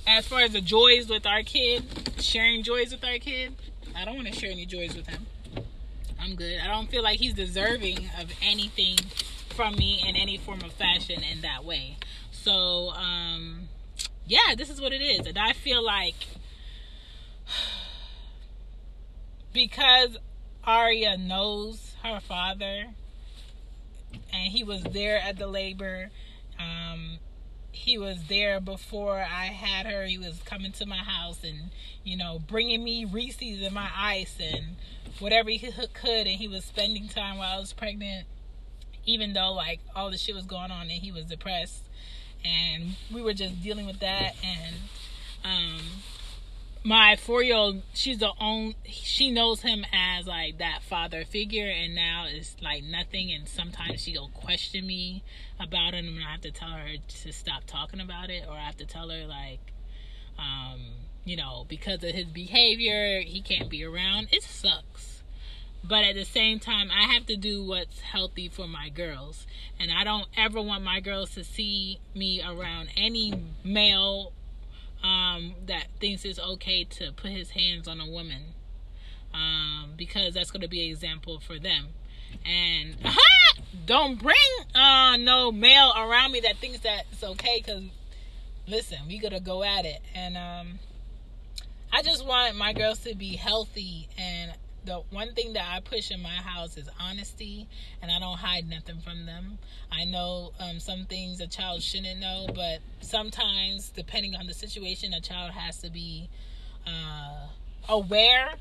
As 0.06 0.28
far 0.28 0.42
as 0.42 0.52
the 0.52 0.62
joys 0.62 1.10
with 1.10 1.26
our 1.26 1.44
kid, 1.44 1.84
sharing 2.20 2.62
joys 2.64 2.92
with 2.92 3.04
our 3.04 3.18
kid, 3.18 3.56
I 3.96 4.06
don't 4.06 4.16
want 4.16 4.28
to 4.28 4.34
share 4.34 4.52
any 4.52 4.66
joys 4.66 4.96
with 4.96 5.08
him. 5.08 5.26
I'm 6.20 6.36
good. 6.36 6.60
I 6.60 6.68
don't 6.68 6.90
feel 6.90 7.04
like 7.04 7.20
he's 7.20 7.34
deserving 7.34 8.10
of 8.20 8.32
anything 8.42 8.98
from 9.54 9.76
me 9.76 10.04
in 10.08 10.16
any 10.16 10.38
form 10.38 10.62
of 10.62 10.74
fashion 10.74 11.24
in 11.24 11.42
that 11.42 11.64
way. 11.64 11.98
So, 12.32 12.90
um, 12.90 13.70
yeah, 14.26 14.56
this 14.58 14.70
is 14.70 14.82
what 14.82 14.92
it 14.92 15.02
is. 15.02 15.28
And 15.28 15.38
I 15.38 15.54
feel 15.54 15.84
like 15.84 16.28
because 19.54 20.18
Aria 20.64 21.18
knows 21.18 21.96
her 22.04 22.20
father 22.20 22.88
and 24.32 24.52
he 24.52 24.64
was 24.64 24.84
there 24.84 25.18
at 25.18 25.38
the 25.38 25.48
labor, 25.48 26.10
um, 26.60 27.18
he 27.72 27.98
was 27.98 28.18
there 28.30 28.60
before 28.60 29.18
I 29.18 29.46
had 29.46 29.86
her. 29.86 30.06
He 30.06 30.18
was 30.18 30.40
coming 30.46 30.72
to 30.74 30.86
my 30.86 30.98
house 30.98 31.44
and, 31.44 31.72
you 32.04 32.16
know, 32.16 32.40
bringing 32.40 32.84
me 32.84 33.06
Reese's 33.06 33.62
and 33.62 33.74
my 33.74 33.90
ice 33.96 34.38
and 34.40 34.78
whatever 35.20 35.50
he 35.50 35.60
could. 35.60 36.28
And 36.28 36.40
he 36.40 36.48
was 36.48 36.64
spending 36.64 37.08
time 37.08 37.38
while 37.38 37.58
I 37.58 37.60
was 37.60 37.74
pregnant, 37.74 38.28
even 39.06 39.34
though, 39.34 39.54
like, 39.54 39.80
all 39.96 40.12
the 40.12 40.18
shit 40.18 40.36
was 40.36 40.46
going 40.46 40.72
on 40.72 40.84
and 40.84 40.92
he 40.92 41.12
was 41.12 41.26
depressed. 41.26 41.84
And 42.46 42.96
we 43.12 43.22
were 43.22 43.34
just 43.34 43.62
dealing 43.62 43.86
with 43.86 44.00
that. 44.00 44.36
And, 44.44 44.76
um, 45.46 45.80
my 46.86 47.16
four 47.16 47.42
year 47.42 47.56
old 47.56 47.82
she's 47.94 48.18
the 48.18 48.32
only 48.42 48.76
she 48.86 49.32
knows 49.32 49.62
him 49.62 49.86
as 49.94 50.28
like 50.28 50.58
that 50.58 50.84
father 50.84 51.24
figure 51.24 51.68
and 51.68 51.96
now 51.96 52.26
it's 52.28 52.58
like 52.62 52.84
nothing 52.84 53.32
and 53.32 53.48
sometimes 53.48 54.02
she'll 54.02 54.28
question 54.30 54.86
me 54.86 55.24
about 55.62 55.94
it 55.94 56.04
and 56.04 56.20
I 56.22 56.32
have 56.32 56.42
to 56.42 56.52
tell 56.52 56.72
her 56.72 56.96
to 57.22 57.32
stop 57.32 57.64
talking 57.66 58.02
about 58.02 58.30
it 58.30 58.44
or 58.48 58.56
I 58.56 58.66
have 58.66 58.78
to 58.78 58.86
tell 58.86 59.10
her 59.10 59.26
like 59.26 59.72
um 60.38 60.82
you 61.24 61.38
know 61.38 61.66
because 61.70 62.04
of 62.04 62.12
his 62.12 62.26
behavior 62.26 63.22
he 63.22 63.42
can't 63.42 63.70
be 63.70 63.86
around 63.86 64.28
it 64.32 64.44
sucks 64.44 65.13
but 65.84 66.04
at 66.04 66.16
the 66.16 66.26
same 66.26 66.60
time 66.60 66.90
I 66.92 67.14
have 67.14 67.26
to 67.28 67.36
do 67.36 67.64
what's 67.64 68.00
healthy 68.00 68.48
for 68.50 68.68
my 68.68 68.90
girls 68.90 69.46
and 69.80 69.92
I 69.92 70.04
don't 70.04 70.28
ever 70.38 70.62
want 70.62 70.84
my 70.84 71.00
girls 71.00 71.32
to 71.32 71.44
see 71.44 72.00
me 72.16 72.42
around 72.42 72.90
any 72.96 73.34
male 73.64 74.34
um, 75.04 75.56
that 75.68 75.88
thinks 76.00 76.24
it's 76.24 76.40
okay 76.40 76.86
to 76.86 77.12
put 77.12 77.32
his 77.32 77.52
hands 77.52 77.88
on 77.88 78.00
a 78.00 78.08
woman 78.08 78.54
um, 79.34 79.92
because 79.98 80.34
that's 80.34 80.52
going 80.52 80.62
to 80.62 80.68
be 80.68 80.86
an 80.86 80.92
example 80.92 81.40
for 81.40 81.60
them. 81.60 81.88
And 82.46 82.96
don't 83.86 84.22
bring 84.22 84.36
uh, 84.74 85.18
no 85.18 85.52
male 85.52 85.92
around 85.96 86.32
me 86.32 86.40
that 86.42 86.58
thinks 86.58 86.80
that 86.80 87.06
it's 87.12 87.24
okay 87.24 87.62
because 87.64 87.84
listen, 88.68 89.00
we 89.08 89.20
got 89.20 89.32
to 89.32 89.40
go 89.40 89.64
at 89.64 89.86
it. 89.86 90.02
And 90.16 90.38
um, 90.38 90.80
I 91.92 92.02
just 92.02 92.26
want 92.26 92.56
my 92.56 92.74
girls 92.74 93.00
to 93.00 93.16
be 93.16 93.36
healthy 93.36 94.08
and 94.18 94.54
the 94.86 95.02
one 95.12 95.34
thing 95.34 95.54
that 95.54 95.66
I 95.70 95.80
push 95.80 96.12
in 96.12 96.22
my 96.22 96.30
house 96.30 96.78
is 96.78 96.90
honesty, 97.00 97.68
and 98.02 98.12
I 98.12 98.20
don't 98.20 98.38
hide 98.38 98.68
nothing 98.68 99.00
from 99.00 99.26
them. 99.26 99.58
I 99.92 100.06
know 100.06 100.52
um, 100.60 100.80
some 100.80 101.06
things 101.06 101.40
a 101.40 101.48
child 101.48 101.82
shouldn't 101.82 102.20
know, 102.20 102.48
but 102.54 102.80
sometimes, 103.02 103.90
depending 103.90 104.36
on 104.36 104.48
the 104.48 104.54
situation, 104.54 105.14
a 105.14 105.22
child 105.22 105.52
has 105.52 105.80
to 105.80 105.90
be 105.90 106.30
uh, 106.86 107.48
aware 107.88 108.56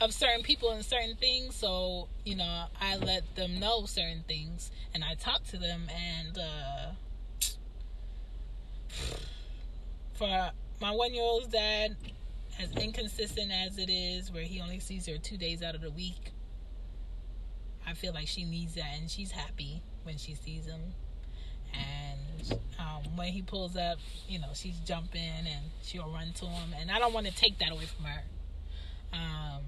of 0.00 0.12
certain 0.12 0.42
people 0.42 0.70
and 0.70 0.84
certain 0.84 1.16
things. 1.16 1.54
So, 1.54 2.08
you 2.24 2.36
know, 2.36 2.64
I 2.80 2.96
let 2.96 3.34
them 3.36 3.58
know 3.58 3.86
certain 3.86 4.24
things, 4.28 4.70
and 4.92 5.02
I 5.02 5.14
talk 5.14 5.44
to 5.48 5.56
them. 5.56 5.88
And 5.88 6.38
uh, 6.38 6.92
for 10.14 10.50
my 10.80 10.90
one 10.90 11.14
year 11.14 11.22
old's 11.22 11.46
dad, 11.46 11.96
as 12.60 12.70
inconsistent 12.82 13.50
as 13.52 13.78
it 13.78 13.90
is, 13.90 14.32
where 14.32 14.42
he 14.42 14.60
only 14.60 14.78
sees 14.78 15.06
her 15.06 15.18
two 15.18 15.36
days 15.36 15.62
out 15.62 15.74
of 15.74 15.80
the 15.80 15.90
week, 15.90 16.32
I 17.86 17.94
feel 17.94 18.12
like 18.12 18.28
she 18.28 18.44
needs 18.44 18.74
that, 18.74 18.96
and 18.98 19.10
she's 19.10 19.30
happy 19.30 19.82
when 20.04 20.16
she 20.16 20.34
sees 20.34 20.66
him. 20.66 20.80
And 21.72 22.58
um, 22.78 23.16
when 23.16 23.28
he 23.28 23.42
pulls 23.42 23.76
up, 23.76 23.98
you 24.28 24.38
know, 24.38 24.50
she's 24.54 24.78
jumping 24.80 25.20
and 25.20 25.70
she'll 25.82 26.10
run 26.10 26.32
to 26.34 26.46
him, 26.46 26.74
and 26.78 26.90
I 26.90 26.98
don't 26.98 27.12
want 27.12 27.26
to 27.26 27.34
take 27.34 27.58
that 27.58 27.72
away 27.72 27.84
from 27.84 28.04
her. 28.04 28.22
Um, 29.12 29.62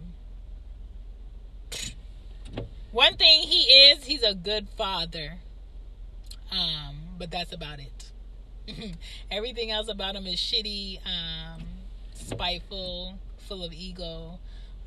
one 2.93 3.17
thing 3.17 3.43
he 3.43 3.63
is, 3.63 4.05
he's 4.05 4.23
a 4.23 4.35
good 4.35 4.69
father. 4.77 5.39
Um, 6.51 6.97
but 7.19 7.31
that's 7.31 7.53
about 7.53 7.79
it. 7.81 8.11
Everything 9.31 9.71
else 9.71 9.89
about 9.89 10.15
him 10.15 10.27
is 10.27 10.37
shitty. 10.37 10.99
Um, 11.05 11.63
spiteful, 12.17 13.19
full 13.49 13.65
of 13.65 13.73
ego, 13.73 14.39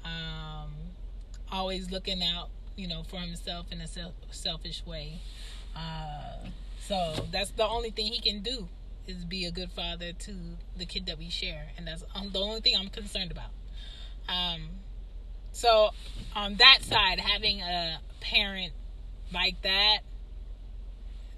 um, 0.06 0.72
always 1.52 1.92
looking 1.92 2.24
out, 2.24 2.50
you 2.76 2.88
know, 2.88 3.04
for 3.04 3.18
himself 3.18 3.68
in 3.72 3.82
a 3.82 3.88
self- 3.88 4.14
selfish 4.32 4.86
way. 4.86 5.22
Uh, 5.76 6.48
so 6.80 7.26
that's 7.32 7.52
the 7.52 7.68
only 7.68 7.92
thing 7.92 8.08
he 8.08 8.20
can 8.20 8.42
do 8.42 8.68
is 9.08 9.26
be 9.26 9.46
a 9.46 9.52
good 9.52 9.72
father 9.72 10.14
to 10.14 10.32
the 10.78 10.86
kid 10.86 11.06
that 11.08 11.18
we 11.18 11.30
share, 11.30 11.68
and 11.78 11.88
that's 11.88 12.04
um, 12.16 12.30
the 12.32 12.40
only 12.40 12.62
thing 12.62 12.76
I'm 12.78 12.90
concerned 12.90 13.32
about. 13.32 13.52
Um, 14.28 14.70
so 15.52 15.90
on 16.36 16.56
that 16.56 16.80
side, 16.82 17.20
having 17.20 17.62
a 17.62 18.00
parent 18.22 18.74
like 19.34 19.62
that, 19.64 20.00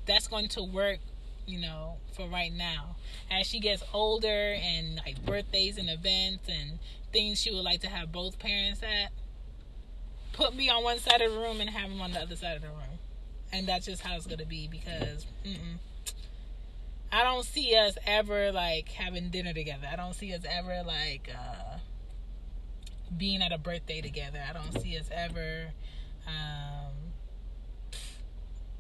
that's 0.06 0.28
going 0.28 0.50
to 0.50 0.64
work 0.64 1.00
you 1.46 1.60
know, 1.60 1.98
for 2.14 2.28
right 2.28 2.54
now. 2.54 2.96
As 3.32 3.48
she 3.48 3.60
gets 3.60 3.82
older 3.94 4.28
and 4.62 4.98
like 4.98 5.26
birthdays 5.26 5.78
and 5.78 5.90
events 5.90 6.50
and 6.50 6.80
things 7.14 7.42
she 7.42 7.54
would 7.54 7.64
like 7.64 7.82
to 7.82 7.88
have 7.88 8.12
both 8.12 8.38
parents 8.38 8.82
at, 8.84 9.12
put 10.34 10.56
me 10.56 10.70
on 10.70 10.84
one 10.84 11.00
side 11.00 11.22
of 11.22 11.32
the 11.32 11.40
room 11.40 11.62
and 11.62 11.70
have 11.70 11.90
them 11.90 12.02
on 12.02 12.12
the 12.12 12.20
other 12.20 12.36
side 12.36 12.58
of 12.58 12.62
the 12.62 12.68
room. 12.68 13.00
And 13.54 13.68
that's 13.68 13.86
just 13.86 14.02
how 14.02 14.16
it's 14.16 14.28
going 14.28 14.40
to 14.40 14.46
be 14.46 14.68
because 14.68 15.26
mm-mm. 15.46 15.78
I 17.12 17.24
don't 17.24 17.46
see 17.46 17.76
us 17.76 17.98
ever 18.06 18.52
like 18.52 18.90
having 18.90 19.30
dinner 19.30 19.54
together. 19.54 19.88
I 19.92 19.96
don't 19.96 20.14
see 20.14 20.34
us 20.34 20.42
ever 20.50 20.84
like 20.86 21.30
uh, 21.34 21.78
being 23.18 23.42
at 23.42 23.52
a 23.52 23.58
birthday 23.58 24.02
together. 24.02 24.40
I 24.48 24.54
don't 24.54 24.82
see 24.82 24.98
us 24.98 25.10
ever. 25.12 25.72
Um, 26.28 26.94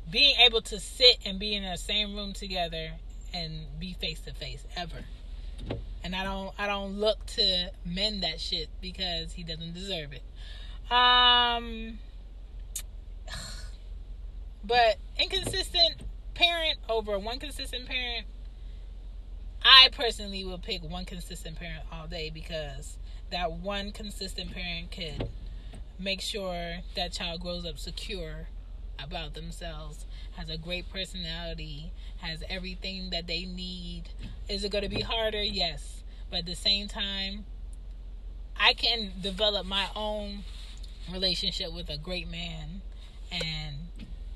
being 0.09 0.35
able 0.39 0.61
to 0.61 0.79
sit 0.79 1.17
and 1.25 1.39
be 1.39 1.55
in 1.55 1.63
the 1.63 1.77
same 1.77 2.15
room 2.15 2.33
together 2.33 2.91
and 3.33 3.67
be 3.79 3.93
face 3.93 4.19
to 4.21 4.33
face 4.33 4.65
ever. 4.75 5.05
And 6.03 6.15
I 6.15 6.23
don't 6.23 6.53
I 6.57 6.67
don't 6.67 6.97
look 6.97 7.25
to 7.27 7.71
mend 7.85 8.23
that 8.23 8.39
shit 8.39 8.69
because 8.81 9.33
he 9.33 9.43
doesn't 9.43 9.73
deserve 9.73 10.13
it. 10.13 10.23
Um 10.91 11.99
but 14.63 14.97
inconsistent 15.19 16.03
parent 16.33 16.79
over 16.89 17.19
one 17.19 17.39
consistent 17.39 17.87
parent 17.87 18.25
I 19.63 19.89
personally 19.91 20.43
would 20.43 20.63
pick 20.63 20.83
one 20.83 21.05
consistent 21.05 21.57
parent 21.57 21.83
all 21.91 22.07
day 22.07 22.31
because 22.33 22.97
that 23.29 23.51
one 23.51 23.91
consistent 23.91 24.53
parent 24.53 24.91
could 24.91 25.29
make 25.99 26.21
sure 26.21 26.77
that 26.95 27.11
child 27.11 27.41
grows 27.41 27.65
up 27.65 27.77
secure 27.77 28.47
about 28.99 29.33
themselves, 29.33 30.05
has 30.35 30.49
a 30.49 30.57
great 30.57 30.89
personality, 30.91 31.91
has 32.19 32.43
everything 32.49 33.09
that 33.11 33.27
they 33.27 33.45
need. 33.45 34.03
Is 34.49 34.63
it 34.63 34.71
going 34.71 34.83
to 34.83 34.89
be 34.89 35.01
harder? 35.01 35.41
Yes. 35.41 36.03
But 36.29 36.39
at 36.39 36.45
the 36.45 36.55
same 36.55 36.87
time, 36.87 37.45
I 38.59 38.73
can 38.73 39.11
develop 39.21 39.65
my 39.65 39.87
own 39.95 40.43
relationship 41.11 41.73
with 41.73 41.89
a 41.89 41.97
great 41.97 42.29
man 42.29 42.81
and 43.31 43.75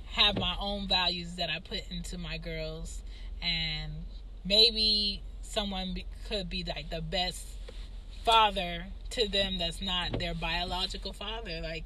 have 0.08 0.38
my 0.38 0.56
own 0.60 0.88
values 0.88 1.36
that 1.36 1.50
I 1.50 1.60
put 1.60 1.82
into 1.92 2.18
my 2.18 2.38
girls 2.38 3.02
and 3.42 3.92
maybe 4.44 5.22
someone 5.42 5.96
could 6.28 6.50
be 6.50 6.64
like 6.64 6.90
the 6.90 7.02
best 7.02 7.46
father 8.24 8.86
to 9.12 9.28
them 9.28 9.58
that's 9.60 9.82
not 9.82 10.18
their 10.18 10.34
biological 10.34 11.14
father 11.14 11.60
like 11.62 11.86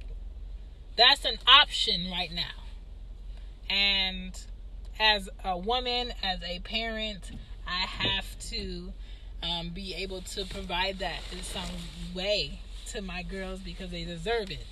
that's 0.96 1.26
an 1.26 1.38
option 1.48 2.10
right 2.12 2.32
now 2.32 2.69
and 3.70 4.40
as 5.00 5.30
a 5.46 5.58
woman 5.58 6.12
as 6.24 6.40
a 6.44 6.60
parent 6.60 7.32
i 7.68 7.86
have 7.86 8.26
to 8.40 8.92
um, 9.44 9.70
be 9.70 9.94
able 9.96 10.22
to 10.22 10.46
provide 10.46 11.00
that 11.00 11.20
in 11.32 11.42
some 11.44 11.70
way 12.14 12.60
to 12.88 13.02
my 13.02 13.24
girls 13.24 13.60
because 13.60 13.92
they 13.92 14.04
deserve 14.04 14.52
it. 14.52 14.66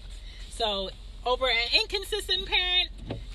So 0.50 0.90
over 1.26 1.48
an 1.48 1.82
inconsistent 1.82 2.46
parent 2.46 2.90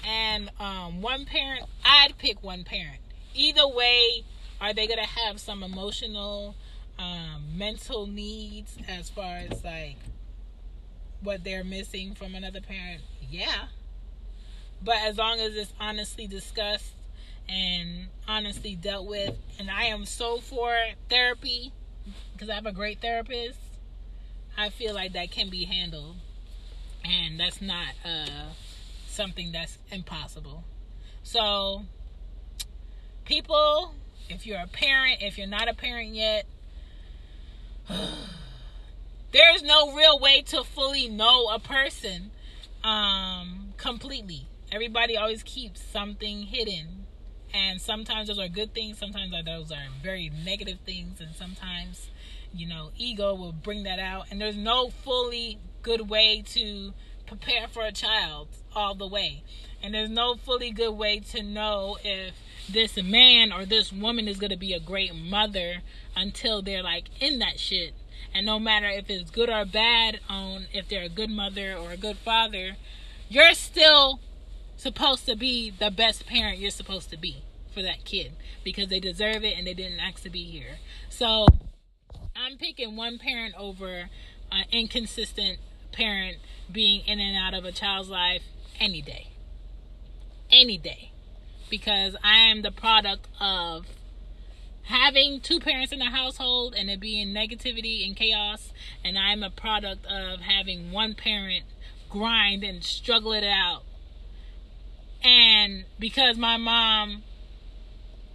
and 0.04 0.50
um, 0.58 1.02
one 1.02 1.24
parent 1.24 1.64
i'd 1.84 2.16
pick 2.18 2.42
one 2.42 2.64
parent. 2.64 3.00
Either 3.34 3.66
way 3.68 4.24
are 4.60 4.72
they 4.72 4.86
gonna 4.86 5.06
have 5.06 5.40
some 5.40 5.62
emotional 5.62 6.54
um, 6.98 7.44
mental 7.56 8.06
needs 8.06 8.76
as 8.88 9.10
far 9.10 9.38
as 9.50 9.64
like 9.64 9.96
what 11.22 11.44
they're 11.44 11.64
missing 11.64 12.14
from 12.14 12.34
another 12.34 12.60
parent? 12.60 13.02
Yeah 13.30 13.66
but 14.84 14.96
as 15.02 15.16
long 15.16 15.40
as 15.40 15.56
it's 15.56 15.72
honestly 15.80 16.26
discussed 16.26 16.94
and 17.48 18.08
honestly 18.28 18.76
dealt 18.76 19.06
with 19.06 19.34
and 19.58 19.70
i 19.70 19.84
am 19.84 20.04
so 20.04 20.38
for 20.38 20.74
therapy 21.08 21.72
because 22.32 22.48
i 22.48 22.54
have 22.54 22.66
a 22.66 22.72
great 22.72 23.00
therapist 23.00 23.58
i 24.56 24.68
feel 24.68 24.94
like 24.94 25.12
that 25.12 25.30
can 25.30 25.50
be 25.50 25.64
handled 25.64 26.16
and 27.04 27.38
that's 27.38 27.60
not 27.60 27.88
uh, 28.04 28.26
something 29.08 29.52
that's 29.52 29.78
impossible 29.90 30.64
so 31.22 31.84
people 33.24 33.94
if 34.28 34.46
you're 34.46 34.60
a 34.60 34.68
parent 34.68 35.20
if 35.20 35.36
you're 35.36 35.46
not 35.46 35.68
a 35.68 35.74
parent 35.74 36.14
yet 36.14 36.46
there's 39.32 39.62
no 39.62 39.94
real 39.94 40.18
way 40.18 40.42
to 40.42 40.62
fully 40.62 41.08
know 41.08 41.48
a 41.48 41.58
person 41.58 42.30
um, 42.84 43.74
completely. 43.76 44.46
Everybody 44.72 45.18
always 45.18 45.42
keeps 45.42 45.82
something 45.82 46.44
hidden. 46.44 47.06
And 47.52 47.78
sometimes 47.78 48.28
those 48.28 48.38
are 48.38 48.48
good 48.48 48.72
things, 48.72 48.98
sometimes 48.98 49.30
those 49.44 49.70
are 49.70 49.88
very 50.02 50.30
negative 50.42 50.78
things, 50.86 51.20
and 51.20 51.34
sometimes, 51.34 52.08
you 52.54 52.66
know, 52.66 52.90
ego 52.96 53.34
will 53.34 53.52
bring 53.52 53.82
that 53.82 53.98
out. 53.98 54.28
And 54.30 54.40
there's 54.40 54.56
no 54.56 54.88
fully 54.88 55.58
good 55.82 56.08
way 56.08 56.42
to 56.52 56.94
prepare 57.26 57.68
for 57.68 57.82
a 57.82 57.92
child 57.92 58.48
all 58.74 58.94
the 58.94 59.06
way. 59.06 59.42
And 59.82 59.92
there's 59.92 60.08
no 60.08 60.36
fully 60.36 60.70
good 60.70 60.92
way 60.92 61.20
to 61.32 61.42
know 61.42 61.98
if 62.02 62.34
this 62.70 62.96
man 62.96 63.52
or 63.52 63.66
this 63.66 63.92
woman 63.92 64.28
is 64.28 64.38
going 64.38 64.50
to 64.50 64.56
be 64.56 64.72
a 64.72 64.80
great 64.80 65.14
mother 65.14 65.82
until 66.16 66.62
they're 66.62 66.82
like 66.82 67.08
in 67.20 67.38
that 67.40 67.60
shit. 67.60 67.92
And 68.34 68.46
no 68.46 68.58
matter 68.58 68.86
if 68.86 69.10
it's 69.10 69.30
good 69.30 69.50
or 69.50 69.66
bad 69.66 70.20
on 70.30 70.68
if 70.72 70.88
they're 70.88 71.02
a 71.02 71.10
good 71.10 71.28
mother 71.28 71.74
or 71.74 71.90
a 71.90 71.98
good 71.98 72.16
father, 72.16 72.76
you're 73.28 73.52
still 73.52 74.20
supposed 74.82 75.26
to 75.26 75.36
be 75.36 75.70
the 75.70 75.90
best 75.90 76.26
parent 76.26 76.58
you're 76.58 76.70
supposed 76.70 77.08
to 77.10 77.16
be 77.16 77.44
for 77.72 77.82
that 77.82 78.04
kid 78.04 78.32
because 78.64 78.88
they 78.88 78.98
deserve 78.98 79.44
it 79.44 79.56
and 79.56 79.66
they 79.66 79.74
didn't 79.74 80.00
ask 80.00 80.22
to 80.24 80.30
be 80.30 80.42
here. 80.42 80.78
So 81.08 81.46
I'm 82.36 82.58
picking 82.58 82.96
one 82.96 83.18
parent 83.18 83.54
over 83.56 84.10
an 84.50 84.64
inconsistent 84.72 85.58
parent 85.92 86.38
being 86.70 87.06
in 87.06 87.20
and 87.20 87.36
out 87.36 87.54
of 87.54 87.64
a 87.64 87.72
child's 87.72 88.08
life 88.08 88.42
any 88.80 89.00
day. 89.00 89.28
Any 90.50 90.78
day 90.78 91.12
because 91.70 92.16
I 92.22 92.50
am 92.50 92.60
the 92.60 92.70
product 92.70 93.28
of 93.40 93.86
having 94.82 95.40
two 95.40 95.60
parents 95.60 95.92
in 95.92 96.00
the 96.00 96.06
household 96.06 96.74
and 96.76 96.90
it 96.90 97.00
being 97.00 97.28
negativity 97.28 98.06
and 98.06 98.14
chaos 98.16 98.72
and 99.02 99.16
I'm 99.16 99.42
a 99.42 99.48
product 99.48 100.04
of 100.06 100.40
having 100.40 100.90
one 100.90 101.14
parent 101.14 101.64
grind 102.10 102.62
and 102.62 102.84
struggle 102.84 103.32
it 103.32 103.44
out 103.44 103.84
and 105.22 105.84
because 105.98 106.36
my 106.36 106.56
mom 106.56 107.22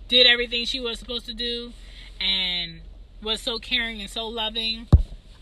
did 0.08 0.26
everything 0.26 0.66
she 0.66 0.80
was 0.80 1.00
supposed 1.00 1.26
to 1.26 1.34
do 1.34 1.74
and 2.20 2.82
was 3.22 3.42
so 3.42 3.60
caring 3.60 4.00
and 4.02 4.10
so 4.10 4.28
loving 4.28 4.88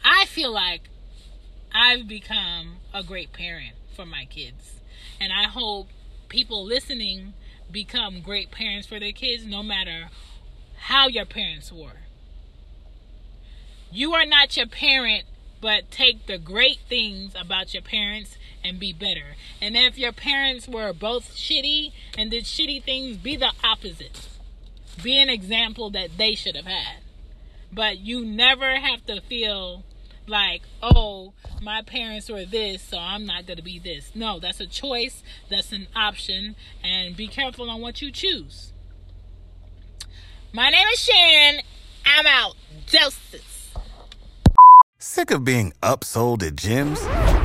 I 0.04 0.26
feel 0.26 0.52
like 0.52 0.90
I've 1.74 2.08
become 2.08 2.78
a 2.94 3.04
great 3.04 3.34
parent 3.34 3.76
for 3.96 4.06
my 4.06 4.26
kids 4.26 4.80
and 5.20 5.32
I 5.32 5.44
hope 5.44 5.88
people 6.30 6.64
listening 6.64 7.34
become 7.72 8.22
great 8.22 8.52
parents 8.52 8.88
for 8.88 9.00
their 9.00 9.12
kids 9.12 9.46
no 9.46 9.64
matter 9.64 10.10
how 10.78 11.08
your 11.08 11.26
parents 11.26 11.72
were. 11.72 12.02
You 13.92 14.14
are 14.14 14.26
not 14.26 14.56
your 14.58 14.68
parent, 14.68 15.26
but 15.62 15.90
take 15.90 16.28
the 16.28 16.38
great 16.38 16.80
things 16.88 17.34
about 17.40 17.74
your 17.74 17.82
parents 17.82 18.38
and 18.66 18.80
be 18.80 18.92
better. 18.92 19.36
And 19.62 19.78
if 19.78 19.98
your 19.98 20.12
parents 20.12 20.68
were 20.68 20.92
both 20.92 21.36
shitty 21.36 21.92
and 22.18 22.32
did 22.32 22.46
shitty 22.46 22.84
things, 22.84 23.18
be 23.18 23.36
the 23.36 23.52
opposite. 23.64 24.28
Be 25.04 25.20
an 25.20 25.30
example 25.30 25.90
that 25.92 26.18
they 26.18 26.34
should 26.36 26.56
have 26.56 26.66
had. 26.66 26.98
But 27.72 28.00
you 28.00 28.26
never 28.26 28.76
have 28.78 29.06
to 29.06 29.22
feel 29.22 29.84
like, 30.28 30.64
oh, 30.82 31.34
my 31.62 31.82
parents 31.82 32.30
were 32.30 32.46
this, 32.46 32.82
so 32.82 32.98
I'm 32.98 33.26
not 33.26 33.46
going 33.46 33.58
to 33.58 33.64
be 33.64 33.78
this. 33.78 34.12
No, 34.16 34.40
that's 34.40 34.60
a 34.60 34.66
choice, 34.66 35.22
that's 35.50 35.72
an 35.72 35.88
option, 35.96 36.56
and 36.84 37.16
be 37.16 37.28
careful 37.28 37.70
on 37.70 37.82
what 37.82 38.02
you 38.02 38.12
choose. 38.12 38.72
My 40.54 40.70
name 40.70 40.88
is 40.94 41.00
Sharon. 41.00 41.62
I'm 42.06 42.26
out. 42.26 42.56
Doses. 42.90 43.74
Sick 44.98 45.32
of 45.32 45.44
being 45.44 45.74
upsold 45.84 46.42
at 46.44 46.56
gyms? 46.56 47.35